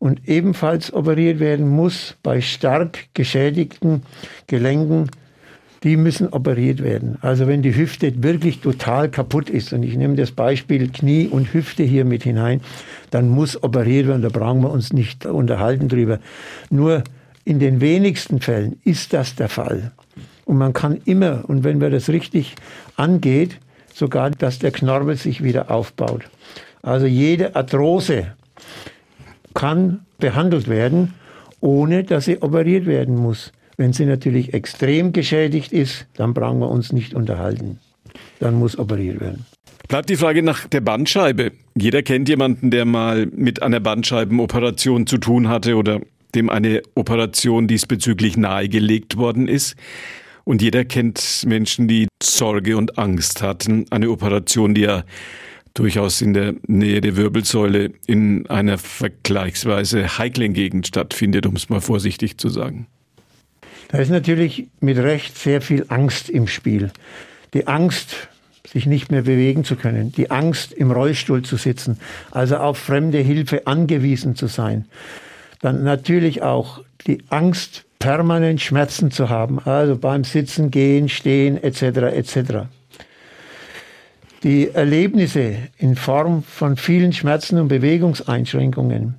Und 0.00 0.28
ebenfalls 0.28 0.92
operiert 0.92 1.40
werden 1.40 1.68
muss 1.68 2.16
bei 2.22 2.40
stark 2.40 3.06
geschädigten 3.14 4.02
Gelenken, 4.46 5.08
die 5.82 5.96
müssen 5.96 6.28
operiert 6.28 6.82
werden. 6.82 7.18
Also 7.20 7.46
wenn 7.46 7.62
die 7.62 7.76
Hüfte 7.76 8.22
wirklich 8.22 8.60
total 8.60 9.10
kaputt 9.10 9.50
ist, 9.50 9.72
und 9.72 9.82
ich 9.82 9.96
nehme 9.96 10.16
das 10.16 10.32
Beispiel 10.32 10.88
Knie 10.88 11.28
und 11.28 11.52
Hüfte 11.52 11.82
hier 11.82 12.04
mit 12.04 12.22
hinein, 12.22 12.60
dann 13.10 13.28
muss 13.28 13.62
operiert 13.62 14.08
werden, 14.08 14.22
da 14.22 14.30
brauchen 14.30 14.62
wir 14.62 14.70
uns 14.70 14.92
nicht 14.92 15.26
unterhalten 15.26 15.88
drüber. 15.88 16.20
Nur 16.70 17.04
in 17.44 17.58
den 17.58 17.82
wenigsten 17.82 18.40
Fällen 18.40 18.80
ist 18.84 19.12
das 19.12 19.36
der 19.36 19.50
Fall. 19.50 19.92
Und 20.46 20.56
man 20.56 20.72
kann 20.72 21.00
immer, 21.04 21.44
und 21.48 21.64
wenn 21.64 21.78
man 21.78 21.92
das 21.92 22.08
richtig 22.08 22.54
angeht, 22.96 23.58
sogar, 23.94 24.30
dass 24.30 24.58
der 24.58 24.72
Knorpel 24.72 25.16
sich 25.16 25.42
wieder 25.42 25.70
aufbaut. 25.70 26.24
Also 26.82 27.06
jede 27.06 27.56
Arthrose 27.56 28.32
kann 29.54 30.00
behandelt 30.18 30.68
werden, 30.68 31.14
ohne 31.60 32.04
dass 32.04 32.26
sie 32.26 32.42
operiert 32.42 32.86
werden 32.86 33.16
muss. 33.16 33.52
Wenn 33.76 33.92
sie 33.92 34.04
natürlich 34.04 34.52
extrem 34.52 35.12
geschädigt 35.12 35.72
ist, 35.72 36.06
dann 36.16 36.34
brauchen 36.34 36.58
wir 36.60 36.68
uns 36.68 36.92
nicht 36.92 37.14
unterhalten. 37.14 37.78
Dann 38.40 38.54
muss 38.54 38.78
operiert 38.78 39.20
werden. 39.20 39.46
Bleibt 39.88 40.08
die 40.10 40.16
Frage 40.16 40.42
nach 40.42 40.66
der 40.66 40.80
Bandscheibe. 40.80 41.52
Jeder 41.74 42.02
kennt 42.02 42.28
jemanden, 42.28 42.70
der 42.70 42.84
mal 42.84 43.26
mit 43.26 43.62
einer 43.62 43.80
Bandscheibenoperation 43.80 45.06
zu 45.06 45.18
tun 45.18 45.48
hatte 45.48 45.76
oder 45.76 46.00
dem 46.34 46.50
eine 46.50 46.82
Operation 46.94 47.68
diesbezüglich 47.68 48.36
nahegelegt 48.36 49.16
worden 49.16 49.48
ist. 49.48 49.76
Und 50.44 50.60
jeder 50.60 50.84
kennt 50.84 51.44
Menschen, 51.46 51.88
die 51.88 52.06
Sorge 52.22 52.76
und 52.76 52.98
Angst 52.98 53.42
hatten. 53.42 53.86
Eine 53.90 54.10
Operation, 54.10 54.74
die 54.74 54.82
ja 54.82 55.04
durchaus 55.72 56.20
in 56.20 56.34
der 56.34 56.54
Nähe 56.66 57.00
der 57.00 57.16
Wirbelsäule 57.16 57.92
in 58.06 58.46
einer 58.48 58.78
vergleichsweise 58.78 60.18
heiklen 60.18 60.52
Gegend 60.52 60.86
stattfindet, 60.86 61.46
um 61.46 61.56
es 61.56 61.68
mal 61.68 61.80
vorsichtig 61.80 62.38
zu 62.38 62.48
sagen. 62.48 62.86
Da 63.88 63.98
ist 63.98 64.10
natürlich 64.10 64.68
mit 64.80 64.98
Recht 64.98 65.36
sehr 65.36 65.60
viel 65.60 65.86
Angst 65.88 66.30
im 66.30 66.46
Spiel. 66.46 66.90
Die 67.54 67.66
Angst, 67.66 68.28
sich 68.66 68.86
nicht 68.86 69.10
mehr 69.10 69.22
bewegen 69.22 69.64
zu 69.64 69.76
können, 69.76 70.12
die 70.12 70.30
Angst, 70.30 70.72
im 70.72 70.90
Rollstuhl 70.90 71.42
zu 71.42 71.56
sitzen, 71.56 71.98
also 72.30 72.56
auf 72.56 72.78
fremde 72.78 73.18
Hilfe 73.18 73.66
angewiesen 73.66 74.36
zu 74.36 74.46
sein. 74.46 74.86
Dann 75.60 75.84
natürlich 75.84 76.42
auch 76.42 76.82
die 77.06 77.22
Angst, 77.28 77.83
permanent 78.04 78.60
Schmerzen 78.60 79.10
zu 79.10 79.30
haben, 79.30 79.58
also 79.60 79.96
beim 79.96 80.24
Sitzen, 80.24 80.70
Gehen, 80.70 81.08
Stehen 81.08 81.56
etc. 81.56 81.82
etc. 82.12 82.36
Die 84.42 84.68
Erlebnisse 84.68 85.54
in 85.78 85.96
Form 85.96 86.42
von 86.42 86.76
vielen 86.76 87.14
Schmerzen 87.14 87.58
und 87.58 87.68
Bewegungseinschränkungen, 87.68 89.14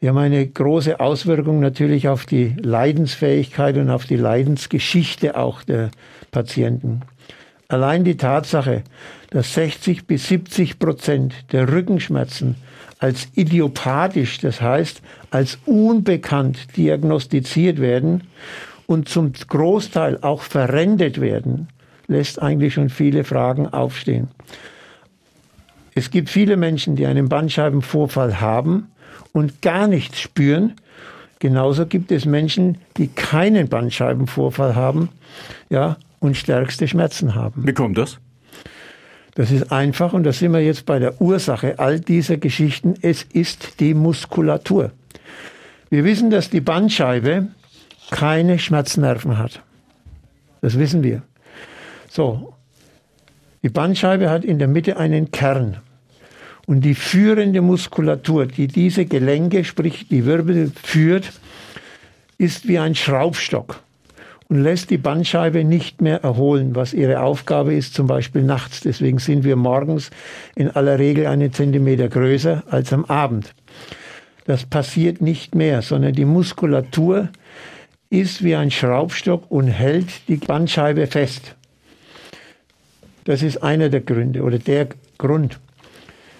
die 0.00 0.08
haben 0.08 0.18
eine 0.18 0.44
große 0.44 0.98
Auswirkung 0.98 1.60
natürlich 1.60 2.08
auf 2.08 2.26
die 2.26 2.56
Leidensfähigkeit 2.60 3.76
und 3.76 3.88
auf 3.88 4.04
die 4.04 4.16
Leidensgeschichte 4.16 5.36
auch 5.36 5.62
der 5.62 5.92
Patienten. 6.32 7.02
Allein 7.68 8.02
die 8.02 8.16
Tatsache, 8.16 8.82
dass 9.30 9.54
60 9.54 10.08
bis 10.08 10.26
70 10.26 10.80
Prozent 10.80 11.52
der 11.52 11.70
Rückenschmerzen 11.70 12.56
als 12.98 13.28
idiopathisch, 13.34 14.38
das 14.38 14.60
heißt 14.60 15.02
als 15.30 15.58
unbekannt 15.66 16.76
diagnostiziert 16.76 17.80
werden 17.80 18.24
und 18.86 19.08
zum 19.08 19.32
Großteil 19.32 20.18
auch 20.22 20.42
verrendet 20.42 21.20
werden, 21.20 21.68
lässt 22.06 22.40
eigentlich 22.40 22.74
schon 22.74 22.88
viele 22.88 23.24
Fragen 23.24 23.68
aufstehen. 23.68 24.28
Es 25.94 26.10
gibt 26.10 26.30
viele 26.30 26.56
Menschen, 26.56 26.96
die 26.96 27.06
einen 27.06 27.28
Bandscheibenvorfall 27.28 28.40
haben 28.40 28.88
und 29.32 29.62
gar 29.62 29.88
nichts 29.88 30.20
spüren. 30.20 30.74
Genauso 31.38 31.86
gibt 31.86 32.10
es 32.12 32.24
Menschen, 32.24 32.78
die 32.96 33.08
keinen 33.08 33.68
Bandscheibenvorfall 33.68 34.74
haben, 34.74 35.08
ja, 35.70 35.96
und 36.20 36.36
stärkste 36.36 36.88
Schmerzen 36.88 37.34
haben. 37.34 37.66
Wie 37.66 37.72
kommt 37.72 37.98
das? 37.98 38.18
Das 39.38 39.52
ist 39.52 39.70
einfach 39.70 40.14
und 40.14 40.24
da 40.24 40.32
sind 40.32 40.52
wir 40.52 40.58
jetzt 40.58 40.84
bei 40.84 40.98
der 40.98 41.20
Ursache 41.20 41.78
all 41.78 42.00
dieser 42.00 42.38
Geschichten. 42.38 42.94
Es 43.02 43.22
ist 43.22 43.78
die 43.78 43.94
Muskulatur. 43.94 44.90
Wir 45.90 46.02
wissen, 46.02 46.28
dass 46.28 46.50
die 46.50 46.60
Bandscheibe 46.60 47.46
keine 48.10 48.58
Schmerznerven 48.58 49.38
hat. 49.38 49.62
Das 50.60 50.76
wissen 50.76 51.04
wir. 51.04 51.22
So. 52.08 52.52
Die 53.62 53.68
Bandscheibe 53.68 54.28
hat 54.28 54.44
in 54.44 54.58
der 54.58 54.66
Mitte 54.66 54.96
einen 54.96 55.30
Kern. 55.30 55.76
Und 56.66 56.80
die 56.80 56.96
führende 56.96 57.60
Muskulatur, 57.60 58.46
die 58.46 58.66
diese 58.66 59.06
Gelenke, 59.06 59.62
sprich 59.62 60.08
die 60.08 60.24
Wirbel 60.24 60.72
führt, 60.82 61.30
ist 62.38 62.66
wie 62.66 62.80
ein 62.80 62.96
Schraubstock 62.96 63.80
und 64.48 64.62
lässt 64.62 64.90
die 64.90 64.98
Bandscheibe 64.98 65.62
nicht 65.64 66.00
mehr 66.00 66.22
erholen, 66.22 66.74
was 66.74 66.94
ihre 66.94 67.20
Aufgabe 67.20 67.74
ist, 67.74 67.94
zum 67.94 68.06
Beispiel 68.06 68.42
nachts. 68.42 68.80
Deswegen 68.80 69.18
sind 69.18 69.44
wir 69.44 69.56
morgens 69.56 70.10
in 70.54 70.70
aller 70.70 70.98
Regel 70.98 71.26
einen 71.26 71.52
Zentimeter 71.52 72.08
größer 72.08 72.64
als 72.70 72.92
am 72.92 73.04
Abend. 73.04 73.54
Das 74.46 74.64
passiert 74.64 75.20
nicht 75.20 75.54
mehr, 75.54 75.82
sondern 75.82 76.14
die 76.14 76.24
Muskulatur 76.24 77.28
ist 78.08 78.42
wie 78.42 78.56
ein 78.56 78.70
Schraubstock 78.70 79.50
und 79.50 79.68
hält 79.68 80.28
die 80.28 80.36
Bandscheibe 80.36 81.06
fest. 81.06 81.54
Das 83.24 83.42
ist 83.42 83.62
einer 83.62 83.90
der 83.90 84.00
Gründe 84.00 84.42
oder 84.42 84.58
der 84.58 84.88
Grund. 85.18 85.60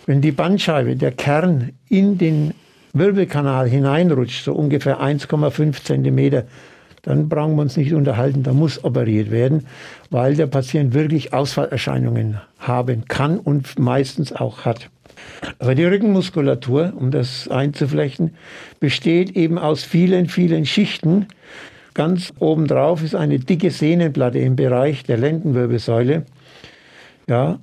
Wenn 0.07 0.23
die 0.23 0.33
Bandscheibe, 0.33 0.97
der 0.97 1.13
Kern 1.13 1.73
in 1.91 2.17
den 2.17 2.55
Wirbelkanal 2.95 3.69
hineinrutscht, 3.69 4.45
so 4.45 4.55
ungefähr 4.55 4.99
1,5 4.99 5.85
Zentimeter, 5.85 6.45
dann 7.09 7.31
brauchen 7.31 7.57
wir 7.57 7.63
uns 7.63 7.79
nicht 7.79 7.95
unterhalten, 7.95 8.43
da 8.43 8.53
muss 8.53 8.85
operiert 8.85 9.31
werden, 9.31 9.67
weil 10.11 10.35
der 10.35 10.47
Patient 10.47 10.93
wirklich 10.93 11.33
Ausfallerscheinungen 11.33 12.39
haben 12.59 13.07
kann 13.09 13.39
und 13.39 13.79
meistens 13.79 14.31
auch 14.35 14.67
hat. 14.67 14.91
Aber 15.59 15.75
die 15.75 15.87
Rückenmuskulatur, 15.87 16.93
um 16.95 17.11
das 17.11 17.49
einzuflechten, 17.49 18.35
besteht 18.79 19.37
eben 19.37 19.57
aus 19.57 19.85
vielen, 19.85 20.29
vielen 20.29 20.67
Schichten. 20.67 21.29
Ganz 21.95 22.35
obendrauf 22.41 23.03
ist 23.03 23.15
eine 23.15 23.39
dicke 23.39 23.71
Sehnenplatte 23.71 24.41
im 24.41 24.55
Bereich 24.55 25.03
der 25.03 25.17
Lendenwirbelsäule, 25.17 26.27
ja, 27.27 27.59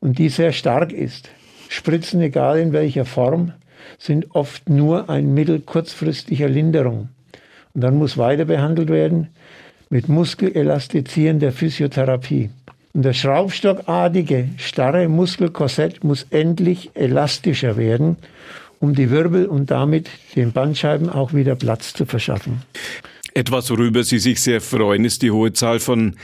und 0.00 0.18
die 0.20 0.28
sehr 0.28 0.52
stark 0.52 0.92
ist. 0.92 1.30
Spritzen, 1.68 2.20
egal 2.20 2.60
in 2.60 2.72
welcher 2.72 3.04
Form, 3.04 3.54
sind 3.98 4.36
oft 4.36 4.68
nur 4.70 5.10
ein 5.10 5.34
Mittel 5.34 5.58
kurzfristiger 5.58 6.48
Linderung. 6.48 7.08
Und 7.78 7.82
dann 7.82 7.94
muss 7.94 8.18
weiter 8.18 8.44
behandelt 8.44 8.88
werden 8.88 9.28
mit 9.88 10.08
muskelelastizierender 10.08 11.52
Physiotherapie. 11.52 12.50
Und 12.92 13.04
das 13.04 13.18
schraubstockartige, 13.18 14.48
starre 14.56 15.06
Muskelkorsett 15.06 16.02
muss 16.02 16.26
endlich 16.30 16.90
elastischer 16.94 17.76
werden, 17.76 18.16
um 18.80 18.96
die 18.96 19.12
Wirbel 19.12 19.46
und 19.46 19.70
damit 19.70 20.10
den 20.34 20.50
Bandscheiben 20.50 21.08
auch 21.08 21.34
wieder 21.34 21.54
Platz 21.54 21.92
zu 21.92 22.04
verschaffen. 22.04 22.62
Etwas, 23.32 23.70
worüber 23.70 24.02
Sie 24.02 24.18
sich 24.18 24.40
sehr 24.40 24.60
freuen, 24.60 25.04
ist 25.04 25.22
die 25.22 25.30
hohe 25.30 25.52
Zahl 25.52 25.78
von 25.78 26.16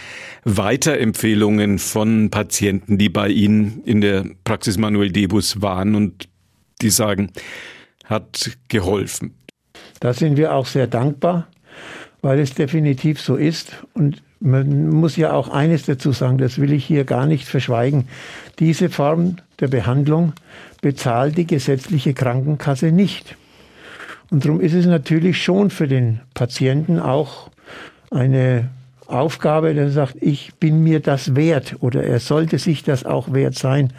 Weiterempfehlungen 0.43 1.79
von 1.79 2.31
Patienten, 2.31 2.99
die 2.99 3.11
bei 3.11 3.29
Ihnen 3.29 3.81
in 3.85 4.01
der 4.01 4.25
Praxis 4.43 4.77
Manuel 4.77 5.13
Debus 5.13 5.63
waren 5.63 5.95
und 5.95 6.29
die 6.83 6.91
sagen, 6.91 7.31
hat 8.07 8.51
geholfen. 8.67 9.37
Da 10.05 10.13
sind 10.13 10.37
wir 10.37 10.53
auch 10.53 10.67
sehr 10.67 10.87
dankbar, 10.87 11.47
weil 12.21 12.39
es 12.39 12.53
definitiv 12.53 13.19
so 13.19 13.37
ist. 13.37 13.73
Und 13.95 14.23
man 14.39 14.91
muss 14.91 15.17
ja 15.17 15.33
auch 15.33 15.49
eines 15.49 15.87
dazu 15.87 16.13
sagen, 16.13 16.37
das 16.37 16.59
will 16.59 16.75
ich 16.75 16.85
hier 16.85 17.05
gar 17.05 17.25
nicht 17.25 17.49
verschweigen. 17.49 18.07
Diese 18.59 18.91
Form 18.91 19.37
der 19.61 19.69
Behandlung 19.69 20.35
bezahlt 20.83 21.39
die 21.39 21.47
gesetzliche 21.47 22.13
Krankenkasse 22.13 22.93
nicht. 22.93 23.37
Und 24.31 24.45
darum 24.45 24.61
ist 24.61 24.75
es 24.75 24.85
natürlich 24.85 25.43
schon 25.43 25.71
für 25.71 25.89
den 25.89 26.21
Patienten 26.35 26.99
auch 26.99 27.49
eine 28.11 28.69
Aufgabe, 29.07 29.75
der 29.75 29.91
sagt, 29.91 30.17
ich 30.21 30.55
bin 30.55 30.83
mir 30.83 31.01
das 31.01 31.37
wert 31.37 31.77
oder 31.81 32.03
er 32.05 32.21
sollte 32.21 32.59
sich 32.59 32.83
das 32.83 33.05
auch 33.05 33.33
wert 33.33 33.55
sein. 33.55 33.93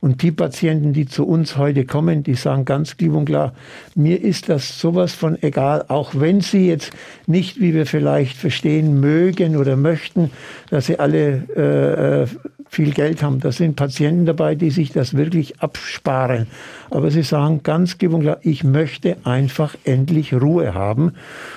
Und 0.00 0.22
die 0.22 0.30
Patienten, 0.30 0.92
die 0.92 1.06
zu 1.06 1.26
uns 1.26 1.56
heute 1.56 1.84
kommen, 1.84 2.22
die 2.22 2.34
sagen 2.34 2.64
ganz 2.64 2.96
klipp 2.96 3.14
und 3.14 3.26
klar, 3.26 3.54
mir 3.94 4.22
ist 4.22 4.48
das 4.48 4.78
sowas 4.78 5.14
von 5.14 5.42
egal, 5.42 5.84
auch 5.88 6.12
wenn 6.14 6.40
sie 6.40 6.68
jetzt 6.68 6.92
nicht, 7.26 7.60
wie 7.60 7.74
wir 7.74 7.86
vielleicht 7.86 8.36
verstehen 8.36 9.00
mögen 9.00 9.56
oder 9.56 9.76
möchten, 9.76 10.30
dass 10.70 10.86
sie 10.86 10.98
alle 10.98 11.42
äh, 11.56 12.22
äh 12.22 12.26
viel 12.68 12.92
Geld 12.92 13.22
haben. 13.22 13.40
Da 13.40 13.52
sind 13.52 13.76
Patienten 13.76 14.26
dabei, 14.26 14.54
die 14.54 14.70
sich 14.70 14.92
das 14.92 15.14
wirklich 15.14 15.60
absparen. 15.60 16.46
Aber 16.90 17.10
sie 17.10 17.22
sagen 17.22 17.62
ganz 17.62 17.98
klipp 17.98 18.06
ich 18.42 18.64
möchte 18.64 19.16
einfach 19.24 19.74
endlich 19.84 20.32
Ruhe 20.32 20.74
haben 20.74 21.12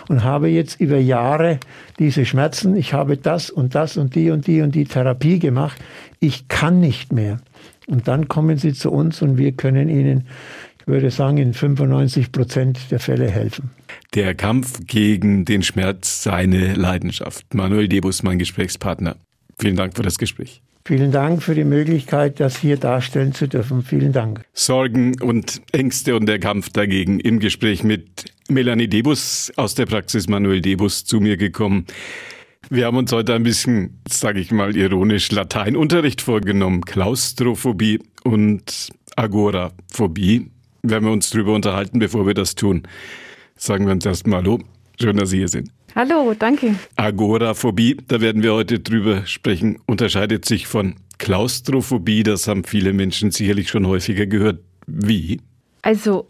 und 0.08 0.24
habe 0.24 0.50
jetzt 0.50 0.80
über 0.80 0.98
Jahre 0.98 1.60
diese 2.00 2.25
Schmerzen. 2.25 2.75
Ich 2.75 2.94
habe 2.94 3.18
das 3.18 3.50
und 3.50 3.75
das 3.75 3.98
und 3.98 4.16
die 4.16 4.32
und 4.32 4.48
die 4.48 4.62
und 4.62 4.75
die 4.75 4.86
Therapie 4.86 5.39
gemacht. 5.39 5.80
Ich 6.20 6.48
kann 6.48 6.80
nicht 6.80 7.13
mehr. 7.13 7.39
Und 7.88 8.08
dann 8.08 8.28
kommen 8.28 8.58
sie 8.58 8.74
zu 8.74 8.92
uns 8.92 9.22
und 9.22 9.38
wir 9.38 9.51
können 9.54 9.89
ihnen, 9.89 10.28
ich 10.80 10.88
würde 10.88 11.12
sagen, 11.12 11.38
in 11.38 11.54
95 11.54 12.32
Prozent 12.32 12.92
der 12.92 13.00
Fälle 13.00 13.30
helfen. 13.30 13.72
Der 14.13 14.36
Kampf 14.36 14.80
gegen 14.86 15.46
den 15.46 15.63
Schmerz, 15.63 16.24
seine 16.24 16.74
Leidenschaft. 16.74 17.54
Manuel 17.54 17.88
Debus, 17.88 18.24
mein 18.24 18.39
Gesprächspartner. 18.39 19.16
Vielen 19.58 19.75
Dank 19.75 19.96
für 19.96 20.04
das 20.04 20.18
Gespräch. 20.18 20.62
Vielen 20.86 21.12
Dank 21.12 21.43
für 21.43 21.55
die 21.55 21.63
Möglichkeit, 21.65 22.39
das 22.39 22.57
hier 22.57 22.77
darstellen 22.77 23.33
zu 23.33 23.48
dürfen. 23.48 23.83
Vielen 23.83 24.12
Dank. 24.12 24.43
Sorgen 24.53 25.21
und 25.21 25.62
Ängste 25.71 26.15
und 26.15 26.25
der 26.25 26.39
Kampf 26.39 26.69
dagegen 26.69 27.19
im 27.19 27.39
Gespräch 27.39 27.83
mit 27.83 28.25
Melanie 28.50 28.88
Debus 28.88 29.51
aus 29.55 29.75
der 29.75 29.86
Praxis 29.86 30.27
Manuel 30.27 30.62
Debus 30.62 31.05
zu 31.05 31.19
mir 31.19 31.38
gekommen. 31.38 31.86
Wir 32.69 32.86
haben 32.86 32.98
uns 32.98 33.12
heute 33.12 33.33
ein 33.33 33.43
bisschen, 33.43 34.01
sage 34.07 34.39
ich 34.39 34.51
mal 34.51 34.75
ironisch, 34.75 35.31
Lateinunterricht 35.31 36.21
vorgenommen. 36.21 36.81
Klaustrophobie 36.81 38.00
und 38.24 38.89
Agoraphobie. 39.15 40.51
Werden 40.81 41.05
wir 41.05 41.12
uns 41.12 41.29
darüber 41.29 41.53
unterhalten, 41.53 42.00
bevor 42.00 42.25
wir 42.25 42.33
das 42.33 42.55
tun. 42.55 42.83
Sagen 43.55 43.86
wir 43.86 43.93
uns 43.93 44.05
erstmal 44.05 44.39
Hallo. 44.39 44.59
Schön, 45.00 45.17
dass 45.17 45.29
Sie 45.29 45.38
hier 45.38 45.48
sind. 45.48 45.69
Hallo, 45.96 46.34
danke. 46.38 46.75
Agoraphobie, 46.96 47.98
da 48.08 48.22
werden 48.22 48.43
wir 48.43 48.53
heute 48.53 48.79
drüber 48.79 49.25
sprechen, 49.25 49.79
unterscheidet 49.85 50.46
sich 50.46 50.68
von 50.68 50.96
Klaustrophobie. 51.18 52.24
Das 52.24 52.48
haben 52.48 52.64
viele 52.64 52.94
Menschen 52.94 53.31
sicherlich 53.31 53.70
schon 53.70 53.87
häufiger 53.87 54.25
gehört. 54.25 54.59
Wie? 54.87 55.42
Also, 55.81 56.27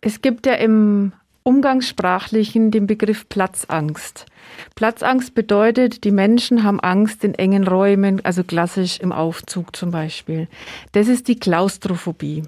es 0.00 0.22
gibt 0.22 0.46
ja 0.46 0.54
im 0.54 1.12
Umgangssprachlichen 1.42 2.70
den 2.70 2.86
Begriff 2.86 3.28
Platzangst. 3.28 4.26
Platzangst 4.74 5.34
bedeutet, 5.34 6.04
die 6.04 6.10
Menschen 6.10 6.62
haben 6.62 6.80
Angst 6.80 7.22
in 7.24 7.34
engen 7.34 7.66
Räumen, 7.66 8.24
also 8.24 8.44
klassisch 8.44 8.98
im 8.98 9.12
Aufzug 9.12 9.76
zum 9.76 9.90
Beispiel. 9.90 10.48
Das 10.92 11.08
ist 11.08 11.28
die 11.28 11.38
Klaustrophobie. 11.38 12.44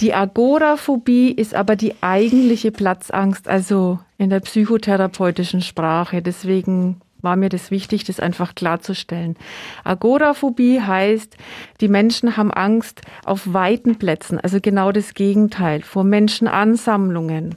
Die 0.00 0.14
Agoraphobie 0.14 1.30
ist 1.30 1.54
aber 1.54 1.76
die 1.76 1.94
eigentliche 2.02 2.70
Platzangst, 2.70 3.48
also 3.48 3.98
in 4.22 4.30
der 4.30 4.38
psychotherapeutischen 4.40 5.62
Sprache. 5.62 6.22
Deswegen 6.22 7.00
war 7.22 7.34
mir 7.34 7.48
das 7.48 7.72
wichtig, 7.72 8.04
das 8.04 8.20
einfach 8.20 8.54
klarzustellen. 8.54 9.36
Agoraphobie 9.82 10.80
heißt, 10.80 11.36
die 11.80 11.88
Menschen 11.88 12.36
haben 12.36 12.52
Angst 12.52 13.02
auf 13.24 13.52
weiten 13.52 13.96
Plätzen, 13.96 14.38
also 14.38 14.60
genau 14.60 14.92
das 14.92 15.14
Gegenteil, 15.14 15.82
vor 15.82 16.04
Menschenansammlungen. 16.04 17.56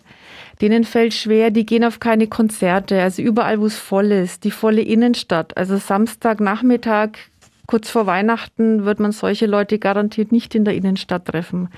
Denen 0.60 0.86
fällt 0.86 1.13
schwer, 1.13 1.51
die 1.51 1.65
gehen 1.67 1.84
auf 1.84 1.99
keine 1.99 2.28
Konzerte, 2.28 3.01
also 3.01 3.21
überall, 3.21 3.60
wo 3.60 3.67
es 3.67 3.78
voll 3.78 4.12
ist, 4.12 4.43
die 4.43 4.51
volle 4.51 4.82
Innenstadt. 4.82 5.56
Also 5.58 5.78
Samstagnachmittag 5.78 7.10
Kurz 7.67 7.89
vor 7.89 8.06
Weihnachten 8.06 8.86
wird 8.86 8.99
man 8.99 9.12
solche 9.12 9.45
Leute 9.45 9.80
garantiert 9.80 10.32
nicht 10.32 10.56
in 10.56 10.65
der 10.65 10.75
Innenstadt 10.75 11.25
treffen. 11.25 11.69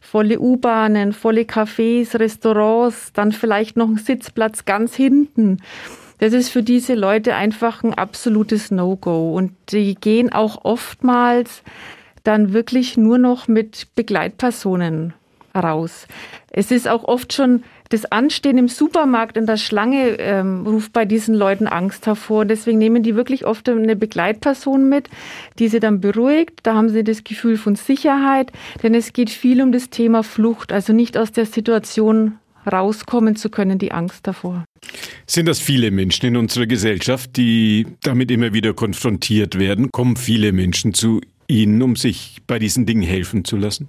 Volle 0.00 0.40
U-Bahnen, 0.40 1.12
volle 1.12 1.42
Cafés, 1.42 2.18
Restaurants, 2.18 3.12
dann 3.12 3.32
vielleicht 3.32 3.76
noch 3.76 3.88
ein 3.88 3.96
Sitzplatz 3.96 4.64
ganz 4.64 4.94
hinten. 4.94 5.58
Das 6.18 6.32
ist 6.32 6.50
für 6.50 6.62
diese 6.62 6.94
Leute 6.94 7.34
einfach 7.34 7.82
ein 7.82 7.94
absolutes 7.94 8.70
No-Go. 8.70 9.34
Und 9.34 9.52
die 9.70 9.94
gehen 9.94 10.32
auch 10.32 10.64
oftmals 10.64 11.62
dann 12.24 12.52
wirklich 12.52 12.96
nur 12.96 13.18
noch 13.18 13.48
mit 13.48 13.88
Begleitpersonen 13.94 15.14
raus. 15.54 16.06
Es 16.50 16.70
ist 16.70 16.88
auch 16.88 17.04
oft 17.04 17.32
schon 17.32 17.62
das 17.90 18.06
Anstehen 18.06 18.56
im 18.56 18.68
Supermarkt 18.68 19.36
in 19.36 19.46
der 19.46 19.56
Schlange 19.56 20.18
ähm, 20.18 20.66
ruft 20.66 20.92
bei 20.92 21.04
diesen 21.04 21.34
Leuten 21.34 21.66
Angst 21.66 22.06
hervor. 22.06 22.44
Deswegen 22.44 22.78
nehmen 22.78 23.02
die 23.02 23.16
wirklich 23.16 23.44
oft 23.44 23.68
eine 23.68 23.96
Begleitperson 23.96 24.88
mit, 24.88 25.10
die 25.58 25.68
sie 25.68 25.80
dann 25.80 26.00
beruhigt. 26.00 26.60
Da 26.62 26.74
haben 26.74 26.88
sie 26.88 27.04
das 27.04 27.24
Gefühl 27.24 27.56
von 27.56 27.74
Sicherheit, 27.74 28.52
denn 28.82 28.94
es 28.94 29.12
geht 29.12 29.28
viel 29.28 29.60
um 29.60 29.72
das 29.72 29.90
Thema 29.90 30.22
Flucht, 30.22 30.72
also 30.72 30.92
nicht 30.92 31.18
aus 31.18 31.32
der 31.32 31.46
Situation 31.46 32.38
rauskommen 32.70 33.36
zu 33.36 33.50
können, 33.50 33.78
die 33.78 33.92
Angst 33.92 34.26
davor. 34.26 34.64
Sind 35.26 35.46
das 35.46 35.58
viele 35.58 35.90
Menschen 35.90 36.26
in 36.26 36.36
unserer 36.36 36.66
Gesellschaft, 36.66 37.36
die 37.36 37.86
damit 38.02 38.30
immer 38.30 38.52
wieder 38.52 38.72
konfrontiert 38.72 39.58
werden? 39.58 39.90
Kommen 39.90 40.16
viele 40.16 40.52
Menschen 40.52 40.94
zu 40.94 41.20
Ihnen, 41.48 41.82
um 41.82 41.96
sich 41.96 42.38
bei 42.46 42.58
diesen 42.58 42.86
Dingen 42.86 43.02
helfen 43.02 43.44
zu 43.44 43.56
lassen? 43.56 43.88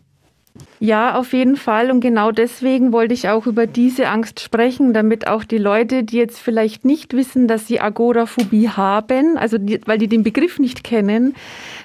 Ja, 0.79 1.15
auf 1.15 1.33
jeden 1.33 1.57
Fall. 1.57 1.91
Und 1.91 2.01
genau 2.01 2.31
deswegen 2.31 2.91
wollte 2.91 3.13
ich 3.13 3.29
auch 3.29 3.45
über 3.45 3.67
diese 3.67 4.07
Angst 4.09 4.39
sprechen, 4.39 4.93
damit 4.93 5.27
auch 5.27 5.43
die 5.43 5.59
Leute, 5.59 6.03
die 6.03 6.17
jetzt 6.17 6.39
vielleicht 6.39 6.85
nicht 6.85 7.13
wissen, 7.13 7.47
dass 7.47 7.67
sie 7.67 7.79
Agoraphobie 7.79 8.69
haben, 8.69 9.37
also 9.37 9.57
die, 9.57 9.79
weil 9.85 9.99
die 9.99 10.07
den 10.07 10.23
Begriff 10.23 10.59
nicht 10.59 10.83
kennen, 10.83 11.35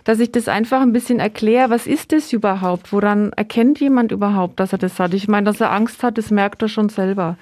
dass 0.04 0.18
ich 0.18 0.32
das 0.32 0.48
einfach 0.48 0.80
ein 0.80 0.92
bisschen 0.92 1.20
erkläre. 1.20 1.70
Was 1.70 1.86
ist 1.86 2.12
das 2.12 2.32
überhaupt? 2.32 2.92
Woran 2.92 3.32
erkennt 3.32 3.80
jemand 3.80 4.12
überhaupt, 4.12 4.58
dass 4.60 4.72
er 4.72 4.78
das 4.78 4.98
hat? 4.98 5.14
Ich 5.14 5.28
meine, 5.28 5.44
dass 5.44 5.60
er 5.60 5.72
Angst 5.72 6.02
hat, 6.02 6.16
das 6.16 6.30
merkt 6.30 6.62
er 6.62 6.68
schon 6.68 6.88
selber. 6.88 7.36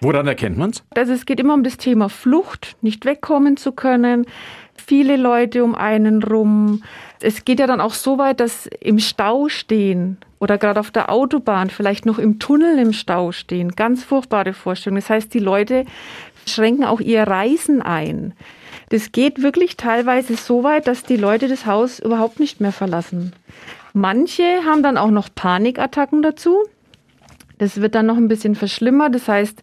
Woran 0.00 0.26
erkennt 0.26 0.58
man 0.58 0.70
es? 0.70 0.82
Also 0.96 1.12
es 1.12 1.26
geht 1.26 1.40
immer 1.40 1.54
um 1.54 1.62
das 1.62 1.76
Thema 1.76 2.08
Flucht, 2.08 2.76
nicht 2.80 3.04
wegkommen 3.04 3.56
zu 3.56 3.72
können, 3.72 4.26
viele 4.74 5.16
Leute 5.16 5.62
um 5.62 5.74
einen 5.74 6.22
rum. 6.22 6.82
Es 7.20 7.44
geht 7.44 7.60
ja 7.60 7.66
dann 7.66 7.80
auch 7.80 7.94
so 7.94 8.18
weit, 8.18 8.40
dass 8.40 8.66
im 8.80 8.98
Stau 8.98 9.48
stehen 9.48 10.16
oder 10.40 10.58
gerade 10.58 10.80
auf 10.80 10.90
der 10.90 11.10
Autobahn, 11.10 11.70
vielleicht 11.70 12.06
noch 12.06 12.18
im 12.18 12.38
Tunnel 12.38 12.78
im 12.78 12.92
Stau 12.92 13.30
stehen. 13.30 13.72
Ganz 13.72 14.02
furchtbare 14.02 14.54
Vorstellung. 14.54 14.96
Das 14.96 15.10
heißt, 15.10 15.32
die 15.32 15.38
Leute 15.38 15.84
schränken 16.46 16.84
auch 16.84 17.00
ihr 17.00 17.22
Reisen 17.22 17.82
ein. 17.82 18.32
Das 18.88 19.12
geht 19.12 19.42
wirklich 19.42 19.76
teilweise 19.76 20.34
so 20.34 20.64
weit, 20.64 20.88
dass 20.88 21.04
die 21.04 21.18
Leute 21.18 21.46
das 21.46 21.66
Haus 21.66 22.00
überhaupt 22.00 22.40
nicht 22.40 22.60
mehr 22.60 22.72
verlassen. 22.72 23.32
Manche 23.92 24.64
haben 24.64 24.82
dann 24.82 24.96
auch 24.96 25.10
noch 25.10 25.28
Panikattacken 25.32 26.22
dazu. 26.22 26.56
Das 27.58 27.80
wird 27.80 27.94
dann 27.94 28.06
noch 28.06 28.16
ein 28.16 28.28
bisschen 28.28 28.54
verschlimmert. 28.54 29.14
Das 29.14 29.28
heißt, 29.28 29.62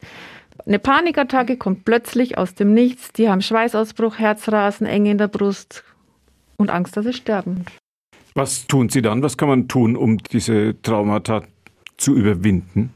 eine 0.65 0.79
Panikattacke 0.79 1.57
kommt 1.57 1.85
plötzlich 1.85 2.37
aus 2.37 2.53
dem 2.53 2.73
Nichts. 2.73 3.11
Die 3.13 3.29
haben 3.29 3.41
Schweißausbruch, 3.41 4.19
Herzrasen, 4.19 4.85
Enge 4.85 5.11
in 5.11 5.17
der 5.17 5.27
Brust 5.27 5.83
und 6.57 6.69
Angst, 6.69 6.95
dass 6.95 7.05
sie 7.05 7.13
sterben. 7.13 7.65
Was 8.37 8.67
tun 8.67 8.89
Sie 8.89 9.01
dann? 9.01 9.23
Was 9.23 9.35
kann 9.35 9.49
man 9.49 9.67
tun, 9.67 9.95
um 9.95 10.19
diese 10.19 10.79
Traumata 10.83 11.41
zu 11.97 12.13
überwinden? 12.13 12.93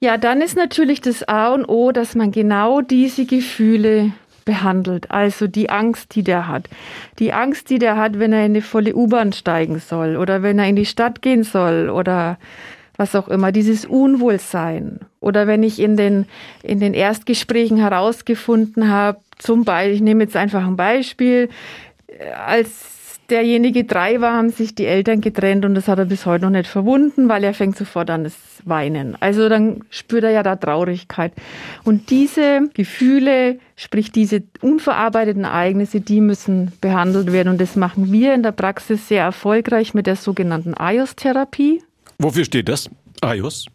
Ja, 0.00 0.16
dann 0.16 0.40
ist 0.40 0.56
natürlich 0.56 1.02
das 1.02 1.22
A 1.28 1.52
und 1.52 1.66
O, 1.66 1.92
dass 1.92 2.14
man 2.14 2.32
genau 2.32 2.80
diese 2.80 3.26
Gefühle 3.26 4.12
behandelt. 4.46 5.10
Also 5.10 5.46
die 5.46 5.68
Angst, 5.68 6.14
die 6.14 6.22
der 6.22 6.48
hat. 6.48 6.70
Die 7.18 7.34
Angst, 7.34 7.68
die 7.68 7.78
der 7.78 7.98
hat, 7.98 8.18
wenn 8.18 8.32
er 8.32 8.46
in 8.46 8.52
eine 8.52 8.62
volle 8.62 8.94
U-Bahn 8.94 9.34
steigen 9.34 9.78
soll 9.78 10.16
oder 10.16 10.42
wenn 10.42 10.58
er 10.58 10.68
in 10.68 10.76
die 10.76 10.86
Stadt 10.86 11.20
gehen 11.20 11.44
soll 11.44 11.90
oder 11.90 12.38
was 12.96 13.14
auch 13.14 13.28
immer, 13.28 13.52
dieses 13.52 13.84
Unwohlsein. 13.84 15.00
Oder 15.20 15.46
wenn 15.46 15.62
ich 15.62 15.80
in 15.80 15.98
den, 15.98 16.24
in 16.62 16.80
den 16.80 16.94
Erstgesprächen 16.94 17.76
herausgefunden 17.76 18.88
habe, 18.88 19.20
zum 19.36 19.66
Beispiel, 19.66 19.94
ich 19.96 20.00
nehme 20.00 20.24
jetzt 20.24 20.36
einfach 20.36 20.66
ein 20.66 20.76
Beispiel, 20.76 21.50
als 22.46 22.91
derjenige 23.32 23.84
drei 23.84 24.20
war, 24.20 24.34
haben 24.34 24.50
sich 24.50 24.74
die 24.74 24.84
Eltern 24.84 25.22
getrennt 25.22 25.64
und 25.64 25.74
das 25.74 25.88
hat 25.88 25.98
er 25.98 26.04
bis 26.04 26.26
heute 26.26 26.44
noch 26.44 26.50
nicht 26.50 26.68
verwunden, 26.68 27.30
weil 27.30 27.42
er 27.42 27.54
fängt 27.54 27.76
sofort 27.76 28.10
an 28.10 28.24
das 28.24 28.34
Weinen. 28.64 29.16
Also 29.20 29.48
dann 29.48 29.80
spürt 29.88 30.24
er 30.24 30.30
ja 30.30 30.42
da 30.42 30.54
Traurigkeit. 30.56 31.32
Und 31.82 32.10
diese 32.10 32.68
Gefühle, 32.74 33.58
sprich 33.74 34.12
diese 34.12 34.42
unverarbeiteten 34.60 35.44
Ereignisse, 35.44 36.02
die 36.02 36.20
müssen 36.20 36.72
behandelt 36.82 37.32
werden. 37.32 37.48
Und 37.48 37.60
das 37.60 37.74
machen 37.74 38.12
wir 38.12 38.34
in 38.34 38.42
der 38.42 38.52
Praxis 38.52 39.08
sehr 39.08 39.24
erfolgreich 39.24 39.94
mit 39.94 40.06
der 40.06 40.16
sogenannten 40.16 40.74
IOS-Therapie. 40.78 41.82
Wofür 42.18 42.44
steht 42.44 42.68
das? 42.68 42.90
IOS? 43.24 43.66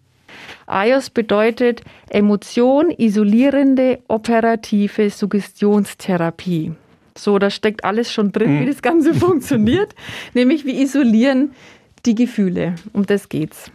IOS 0.70 1.10
bedeutet 1.10 1.82
Emotion 2.10 2.92
isolierende 2.92 4.00
operative 4.08 5.10
Suggestionstherapie. 5.10 6.74
So, 7.18 7.40
da 7.40 7.50
steckt 7.50 7.84
alles 7.84 8.12
schon 8.12 8.32
drin, 8.32 8.56
mhm. 8.56 8.62
wie 8.62 8.66
das 8.68 8.82
Ganze 8.82 9.14
funktioniert. 9.16 9.96
Nämlich, 10.34 10.66
wir 10.66 10.76
isolieren 10.76 11.52
die 12.06 12.16
Gefühle. 12.16 12.76
Um 12.94 13.06
das 13.06 13.30
geht's. 13.30 13.72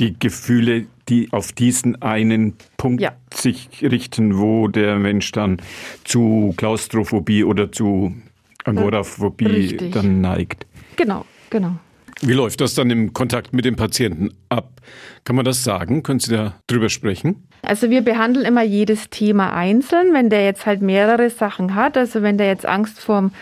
Die 0.00 0.18
Gefühle, 0.18 0.86
die 1.08 1.28
auf 1.32 1.52
diesen 1.52 2.00
einen 2.02 2.54
Punkt 2.76 3.00
ja. 3.00 3.12
sich 3.32 3.68
richten, 3.82 4.38
wo 4.38 4.68
der 4.68 4.96
Mensch 4.96 5.32
dann 5.32 5.60
zu 6.04 6.54
Klaustrophobie 6.56 7.44
oder 7.44 7.72
zu 7.72 8.14
Agoraphobie 8.64 9.46
Richtig. 9.46 9.92
dann 9.92 10.20
neigt. 10.20 10.66
Genau, 10.96 11.24
genau. 11.50 11.78
Wie 12.20 12.32
läuft 12.32 12.60
das 12.60 12.74
dann 12.74 12.90
im 12.90 13.12
Kontakt 13.12 13.52
mit 13.52 13.64
dem 13.64 13.76
Patienten 13.76 14.30
ab? 14.48 14.80
Kann 15.24 15.36
man 15.36 15.44
das 15.44 15.62
sagen? 15.62 16.02
Können 16.02 16.18
Sie 16.18 16.34
da 16.34 16.54
drüber 16.66 16.88
sprechen? 16.88 17.46
Also 17.62 17.90
wir 17.90 18.02
behandeln 18.02 18.44
immer 18.44 18.62
jedes 18.62 19.08
Thema 19.10 19.52
einzeln. 19.52 20.12
Wenn 20.12 20.28
der 20.28 20.44
jetzt 20.44 20.66
halt 20.66 20.82
mehrere 20.82 21.30
Sachen 21.30 21.76
hat, 21.76 21.96
also 21.96 22.22
wenn 22.22 22.36
der 22.36 22.48
jetzt 22.48 22.66
Angst 22.66 22.98
vorm 22.98 23.32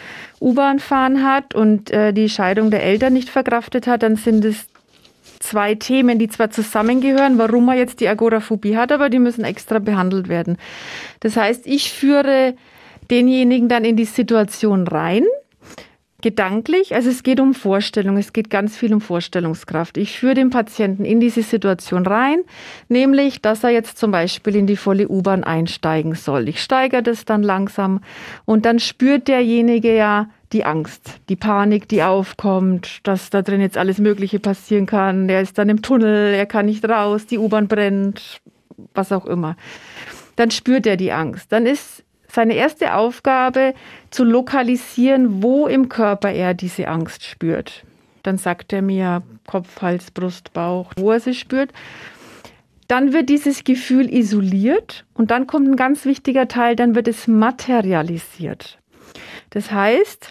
U-Bahn-Fahren 0.40 1.24
hat 1.24 1.54
und 1.54 1.90
äh, 1.90 2.12
die 2.12 2.28
Scheidung 2.28 2.70
der 2.70 2.82
Eltern 2.82 3.14
nicht 3.14 3.30
verkraftet 3.30 3.86
hat, 3.86 4.02
dann 4.02 4.16
sind 4.16 4.44
es 4.44 4.66
zwei 5.38 5.74
Themen, 5.74 6.18
die 6.18 6.28
zwar 6.28 6.50
zusammengehören, 6.50 7.38
warum 7.38 7.68
er 7.68 7.76
jetzt 7.76 8.00
die 8.00 8.08
Agoraphobie 8.08 8.76
hat, 8.76 8.92
aber 8.92 9.08
die 9.08 9.18
müssen 9.18 9.44
extra 9.44 9.78
behandelt 9.78 10.28
werden. 10.28 10.58
Das 11.20 11.36
heißt, 11.36 11.66
ich 11.66 11.92
führe 11.92 12.54
denjenigen 13.10 13.68
dann 13.68 13.84
in 13.84 13.96
die 13.96 14.04
Situation 14.04 14.86
rein 14.86 15.24
gedanklich, 16.26 16.92
also 16.92 17.08
es 17.08 17.22
geht 17.22 17.38
um 17.38 17.54
Vorstellung, 17.54 18.16
es 18.16 18.32
geht 18.32 18.50
ganz 18.50 18.76
viel 18.76 18.92
um 18.92 19.00
Vorstellungskraft. 19.00 19.96
Ich 19.96 20.18
führe 20.18 20.34
den 20.34 20.50
Patienten 20.50 21.04
in 21.04 21.20
diese 21.20 21.44
Situation 21.44 22.04
rein, 22.04 22.40
nämlich, 22.88 23.42
dass 23.42 23.62
er 23.62 23.70
jetzt 23.70 23.96
zum 23.96 24.10
Beispiel 24.10 24.56
in 24.56 24.66
die 24.66 24.74
volle 24.76 25.06
U-Bahn 25.06 25.44
einsteigen 25.44 26.16
soll. 26.16 26.48
Ich 26.48 26.60
steigere 26.60 27.04
das 27.04 27.26
dann 27.26 27.44
langsam 27.44 28.00
und 28.44 28.64
dann 28.64 28.80
spürt 28.80 29.28
derjenige 29.28 29.94
ja 29.94 30.28
die 30.52 30.64
Angst, 30.64 31.20
die 31.28 31.36
Panik, 31.36 31.86
die 31.86 32.02
aufkommt, 32.02 33.06
dass 33.06 33.30
da 33.30 33.42
drin 33.42 33.60
jetzt 33.60 33.78
alles 33.78 33.98
Mögliche 33.98 34.40
passieren 34.40 34.86
kann. 34.86 35.28
Er 35.28 35.42
ist 35.42 35.58
dann 35.58 35.68
im 35.68 35.80
Tunnel, 35.80 36.34
er 36.34 36.46
kann 36.46 36.66
nicht 36.66 36.84
raus, 36.88 37.26
die 37.26 37.38
U-Bahn 37.38 37.68
brennt, 37.68 38.40
was 38.94 39.12
auch 39.12 39.26
immer. 39.26 39.56
Dann 40.34 40.50
spürt 40.50 40.88
er 40.88 40.96
die 40.96 41.12
Angst. 41.12 41.52
Dann 41.52 41.66
ist 41.66 42.02
seine 42.36 42.54
erste 42.54 42.94
Aufgabe 42.94 43.72
zu 44.10 44.22
lokalisieren, 44.22 45.42
wo 45.42 45.66
im 45.66 45.88
Körper 45.88 46.30
er 46.30 46.52
diese 46.52 46.86
Angst 46.86 47.24
spürt. 47.24 47.82
Dann 48.22 48.36
sagt 48.36 48.74
er 48.74 48.82
mir 48.82 49.22
Kopf, 49.46 49.80
Hals, 49.80 50.10
Brust, 50.10 50.52
Bauch, 50.52 50.92
wo 50.98 51.12
er 51.12 51.20
sie 51.20 51.32
spürt. 51.32 51.72
Dann 52.88 53.14
wird 53.14 53.30
dieses 53.30 53.64
Gefühl 53.64 54.12
isoliert 54.12 55.06
und 55.14 55.30
dann 55.30 55.46
kommt 55.46 55.66
ein 55.66 55.76
ganz 55.76 56.04
wichtiger 56.04 56.46
Teil, 56.46 56.76
dann 56.76 56.94
wird 56.94 57.08
es 57.08 57.26
materialisiert. 57.26 58.78
Das 59.50 59.72
heißt, 59.72 60.28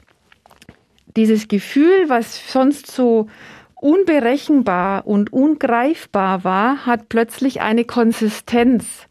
dieses 1.17 1.47
Gefühl, 1.47 2.07
was 2.07 2.51
sonst 2.51 2.91
so 2.91 3.27
unberechenbar 3.73 5.07
und 5.07 5.33
ungreifbar 5.33 6.43
war, 6.43 6.85
hat 6.85 7.09
plötzlich 7.09 7.61
eine 7.61 7.83
Konsistenz. 7.83 9.07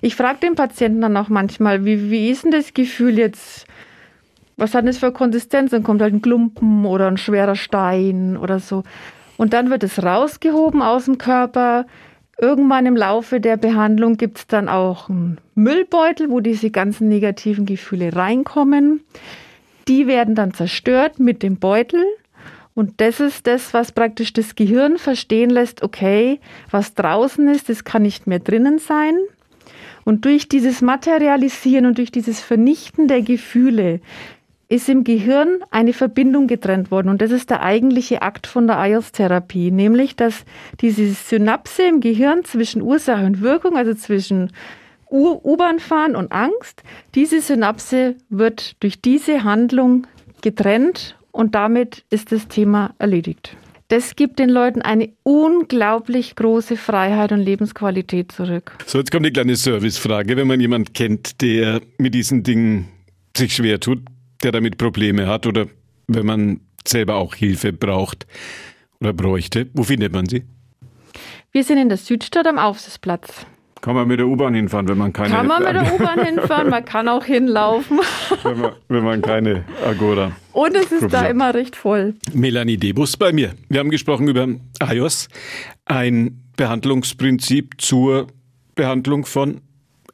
Ich 0.00 0.16
frage 0.16 0.40
den 0.40 0.54
Patienten 0.54 1.00
dann 1.00 1.16
auch 1.16 1.28
manchmal, 1.28 1.84
wie, 1.84 2.10
wie 2.10 2.30
ist 2.30 2.44
denn 2.44 2.50
das 2.50 2.74
Gefühl 2.74 3.18
jetzt? 3.18 3.66
Was 4.56 4.74
hat 4.74 4.86
das 4.86 4.98
für 4.98 5.12
Konsistenz? 5.12 5.70
Dann 5.70 5.82
kommt 5.82 6.00
halt 6.00 6.14
ein 6.14 6.22
Klumpen 6.22 6.84
oder 6.86 7.08
ein 7.08 7.18
schwerer 7.18 7.56
Stein 7.56 8.36
oder 8.36 8.58
so. 8.58 8.84
Und 9.36 9.52
dann 9.52 9.70
wird 9.70 9.82
es 9.82 10.02
rausgehoben 10.02 10.82
aus 10.82 11.04
dem 11.04 11.18
Körper. 11.18 11.86
Irgendwann 12.38 12.86
im 12.86 12.96
Laufe 12.96 13.40
der 13.40 13.56
Behandlung 13.56 14.16
gibt 14.16 14.38
es 14.38 14.46
dann 14.46 14.68
auch 14.68 15.08
einen 15.08 15.38
Müllbeutel, 15.54 16.30
wo 16.30 16.40
diese 16.40 16.70
ganzen 16.70 17.08
negativen 17.08 17.66
Gefühle 17.66 18.14
reinkommen. 18.14 19.00
Die 19.88 20.06
werden 20.06 20.34
dann 20.34 20.52
zerstört 20.52 21.18
mit 21.18 21.42
dem 21.42 21.56
Beutel. 21.56 22.04
Und 22.74 23.00
das 23.00 23.20
ist 23.20 23.46
das, 23.46 23.72
was 23.72 23.92
praktisch 23.92 24.34
das 24.34 24.54
Gehirn 24.54 24.98
verstehen 24.98 25.48
lässt, 25.48 25.82
okay, 25.82 26.40
was 26.70 26.92
draußen 26.94 27.48
ist, 27.48 27.70
das 27.70 27.84
kann 27.84 28.02
nicht 28.02 28.26
mehr 28.26 28.38
drinnen 28.38 28.78
sein. 28.78 29.16
Und 30.06 30.24
durch 30.24 30.48
dieses 30.48 30.82
Materialisieren 30.82 31.84
und 31.84 31.98
durch 31.98 32.12
dieses 32.12 32.40
Vernichten 32.40 33.08
der 33.08 33.22
Gefühle 33.22 34.00
ist 34.68 34.88
im 34.88 35.02
Gehirn 35.02 35.64
eine 35.72 35.92
Verbindung 35.92 36.46
getrennt 36.46 36.92
worden. 36.92 37.08
Und 37.08 37.20
das 37.20 37.32
ist 37.32 37.50
der 37.50 37.64
eigentliche 37.64 38.22
Akt 38.22 38.46
von 38.46 38.68
der 38.68 38.78
IOS-Therapie, 38.86 39.72
nämlich 39.72 40.14
dass 40.14 40.44
diese 40.80 41.08
Synapse 41.08 41.82
im 41.82 41.98
Gehirn 41.98 42.44
zwischen 42.44 42.82
Ursache 42.82 43.26
und 43.26 43.40
Wirkung, 43.40 43.76
also 43.76 43.94
zwischen 43.94 44.52
U-Bahn 45.10 45.80
fahren 45.80 46.14
und 46.14 46.30
Angst, 46.30 46.84
diese 47.16 47.40
Synapse 47.40 48.14
wird 48.28 48.80
durch 48.84 49.00
diese 49.00 49.42
Handlung 49.42 50.06
getrennt 50.40 51.16
und 51.32 51.56
damit 51.56 52.04
ist 52.10 52.30
das 52.30 52.46
Thema 52.46 52.94
erledigt 53.00 53.56
das 53.88 54.16
gibt 54.16 54.38
den 54.38 54.50
Leuten 54.50 54.82
eine 54.82 55.12
unglaublich 55.22 56.34
große 56.34 56.76
Freiheit 56.76 57.32
und 57.32 57.40
Lebensqualität 57.40 58.32
zurück. 58.32 58.76
So, 58.86 58.98
jetzt 58.98 59.10
kommt 59.10 59.24
eine 59.24 59.32
kleine 59.32 59.56
Servicefrage. 59.56 60.36
Wenn 60.36 60.48
man 60.48 60.60
jemanden 60.60 60.92
kennt, 60.92 61.40
der 61.40 61.80
mit 61.98 62.14
diesen 62.14 62.42
Dingen 62.42 62.88
sich 63.36 63.54
schwer 63.54 63.78
tut, 63.78 64.00
der 64.42 64.52
damit 64.52 64.78
Probleme 64.78 65.26
hat 65.26 65.46
oder 65.46 65.66
wenn 66.08 66.26
man 66.26 66.60
selber 66.86 67.16
auch 67.16 67.34
Hilfe 67.34 67.72
braucht 67.72 68.26
oder 69.00 69.12
bräuchte, 69.12 69.68
wo 69.74 69.82
findet 69.82 70.12
man 70.12 70.26
sie? 70.26 70.44
Wir 71.52 71.64
sind 71.64 71.78
in 71.78 71.88
der 71.88 71.98
Südstadt 71.98 72.46
am 72.46 72.58
Aufsitzplatz. 72.58 73.46
Kann 73.86 73.94
man 73.94 74.08
mit 74.08 74.18
der 74.18 74.26
U-Bahn 74.26 74.52
hinfahren, 74.52 74.88
wenn 74.88 74.98
man 74.98 75.12
keine... 75.12 75.32
Kann 75.32 75.46
man 75.46 75.62
mit 75.62 75.72
der 75.72 75.94
U-Bahn 75.94 76.18
hinfahren, 76.24 76.70
man 76.70 76.84
kann 76.84 77.08
auch 77.08 77.24
hinlaufen. 77.24 78.00
wenn, 78.42 78.58
man, 78.58 78.72
wenn 78.88 79.04
man 79.04 79.22
keine 79.22 79.64
Agora... 79.86 80.32
Und 80.52 80.74
es 80.74 80.90
ist 80.90 81.12
da 81.12 81.26
immer 81.26 81.54
recht 81.54 81.76
voll. 81.76 82.16
Melanie 82.32 82.78
Debus 82.78 83.16
bei 83.16 83.32
mir. 83.32 83.54
Wir 83.68 83.78
haben 83.78 83.90
gesprochen 83.90 84.26
über 84.26 84.48
IOS, 84.82 85.28
ein 85.84 86.42
Behandlungsprinzip 86.56 87.80
zur 87.80 88.26
Behandlung 88.74 89.24
von 89.24 89.60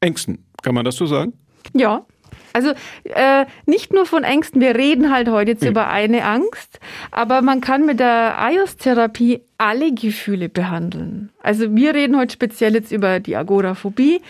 Ängsten. 0.00 0.44
Kann 0.62 0.74
man 0.74 0.84
das 0.84 0.96
so 0.96 1.06
sagen? 1.06 1.32
Ja, 1.72 2.04
also 2.52 2.72
äh, 3.04 3.46
nicht 3.64 3.92
nur 3.94 4.04
von 4.04 4.22
Ängsten, 4.22 4.60
wir 4.60 4.74
reden 4.74 5.10
halt 5.10 5.30
heute 5.30 5.52
jetzt 5.52 5.62
ja. 5.62 5.70
über 5.70 5.88
eine 5.88 6.26
Angst, 6.26 6.78
aber 7.10 7.40
man 7.40 7.62
kann 7.62 7.86
mit 7.86 8.00
der 8.00 8.36
IOS-Therapie 8.38 9.40
alle 9.62 9.94
Gefühle 9.94 10.48
behandeln. 10.48 11.30
Also 11.40 11.72
wir 11.76 11.94
reden 11.94 12.16
heute 12.18 12.32
speziell 12.32 12.74
jetzt 12.74 12.90
über 12.90 13.20
die 13.20 13.36
Agoraphobie. 13.36 14.20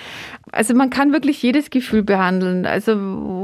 Also 0.52 0.74
man 0.74 0.90
kann 0.90 1.14
wirklich 1.14 1.42
jedes 1.42 1.70
Gefühl 1.70 2.02
behandeln. 2.02 2.66
Also 2.66 2.92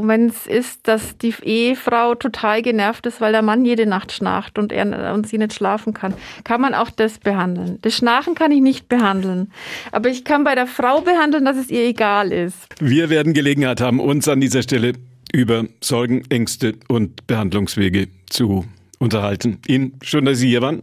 wenn 0.02 0.26
es 0.26 0.46
ist, 0.46 0.86
dass 0.86 1.16
die 1.16 1.32
Ehefrau 1.42 2.14
total 2.14 2.60
genervt 2.60 3.06
ist, 3.06 3.22
weil 3.22 3.32
der 3.32 3.40
Mann 3.40 3.64
jede 3.64 3.86
Nacht 3.86 4.12
schnarcht 4.12 4.58
und 4.58 4.70
er 4.70 5.14
und 5.14 5.26
sie 5.26 5.38
nicht 5.38 5.54
schlafen 5.54 5.94
kann, 5.94 6.12
kann 6.44 6.60
man 6.60 6.74
auch 6.74 6.90
das 6.90 7.18
behandeln. 7.20 7.78
Das 7.80 7.96
Schnarchen 7.96 8.34
kann 8.34 8.52
ich 8.52 8.60
nicht 8.60 8.90
behandeln, 8.90 9.50
aber 9.90 10.10
ich 10.10 10.24
kann 10.24 10.44
bei 10.44 10.54
der 10.54 10.66
Frau 10.66 11.00
behandeln, 11.00 11.46
dass 11.46 11.56
es 11.56 11.70
ihr 11.70 11.86
egal 11.86 12.32
ist. 12.32 12.66
Wir 12.80 13.08
werden 13.08 13.32
Gelegenheit 13.32 13.80
haben, 13.80 13.98
uns 13.98 14.28
an 14.28 14.42
dieser 14.42 14.60
Stelle 14.60 14.92
über 15.32 15.64
Sorgen, 15.80 16.22
Ängste 16.28 16.74
und 16.86 17.26
Behandlungswege 17.26 18.08
zu 18.28 18.66
unterhalten. 18.98 19.58
Ihnen 19.66 19.94
schön, 20.02 20.26
dass 20.26 20.38
Sie 20.38 20.48
hier 20.48 20.60
waren. 20.60 20.82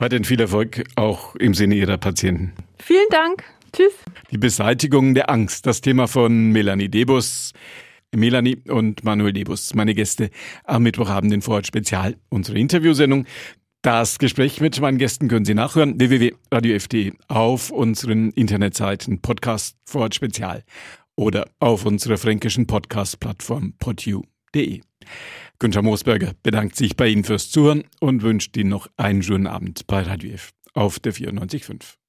Weiterhin 0.00 0.24
viel 0.24 0.40
Erfolg 0.40 0.84
auch 0.96 1.36
im 1.36 1.52
Sinne 1.52 1.74
Ihrer 1.74 1.98
Patienten. 1.98 2.54
Vielen 2.78 3.06
Dank. 3.10 3.44
Tschüss. 3.70 3.92
Die 4.30 4.38
Beseitigung 4.38 5.14
der 5.14 5.28
Angst, 5.28 5.66
das 5.66 5.82
Thema 5.82 6.08
von 6.08 6.52
Melanie 6.52 6.88
Debus. 6.88 7.52
Melanie 8.16 8.56
und 8.66 9.04
Manuel 9.04 9.34
Debus, 9.34 9.74
meine 9.74 9.94
Gäste 9.94 10.30
am 10.64 10.84
Mittwochabend 10.84 11.32
in 11.34 11.42
Vorort 11.42 11.66
Spezial, 11.66 12.16
unsere 12.30 12.58
Interviewsendung. 12.58 13.26
Das 13.82 14.18
Gespräch 14.18 14.60
mit 14.62 14.80
meinen 14.80 14.96
Gästen 14.96 15.28
können 15.28 15.44
Sie 15.44 15.54
nachhören, 15.54 16.00
www.radiof.de, 16.00 17.12
auf 17.28 17.70
unseren 17.70 18.30
Internetseiten 18.30 19.20
Podcast 19.20 19.76
Vorort 19.84 20.14
Spezial 20.14 20.64
oder 21.14 21.46
auf 21.60 21.84
unserer 21.84 22.16
fränkischen 22.16 22.66
Podcast-Plattform 22.66 23.74
podu.de. 24.52 24.80
Günther 25.58 25.82
Moosberger 25.82 26.34
bedankt 26.42 26.76
sich 26.76 26.96
bei 26.96 27.08
Ihnen 27.08 27.24
fürs 27.24 27.50
Zuhören 27.50 27.84
und 28.00 28.22
wünscht 28.22 28.56
Ihnen 28.56 28.70
noch 28.70 28.88
einen 28.96 29.22
schönen 29.22 29.46
Abend 29.46 29.86
bei 29.86 30.02
Radio 30.02 30.32
F 30.32 30.52
auf 30.72 30.98
der 31.00 31.12
94.5. 31.12 31.99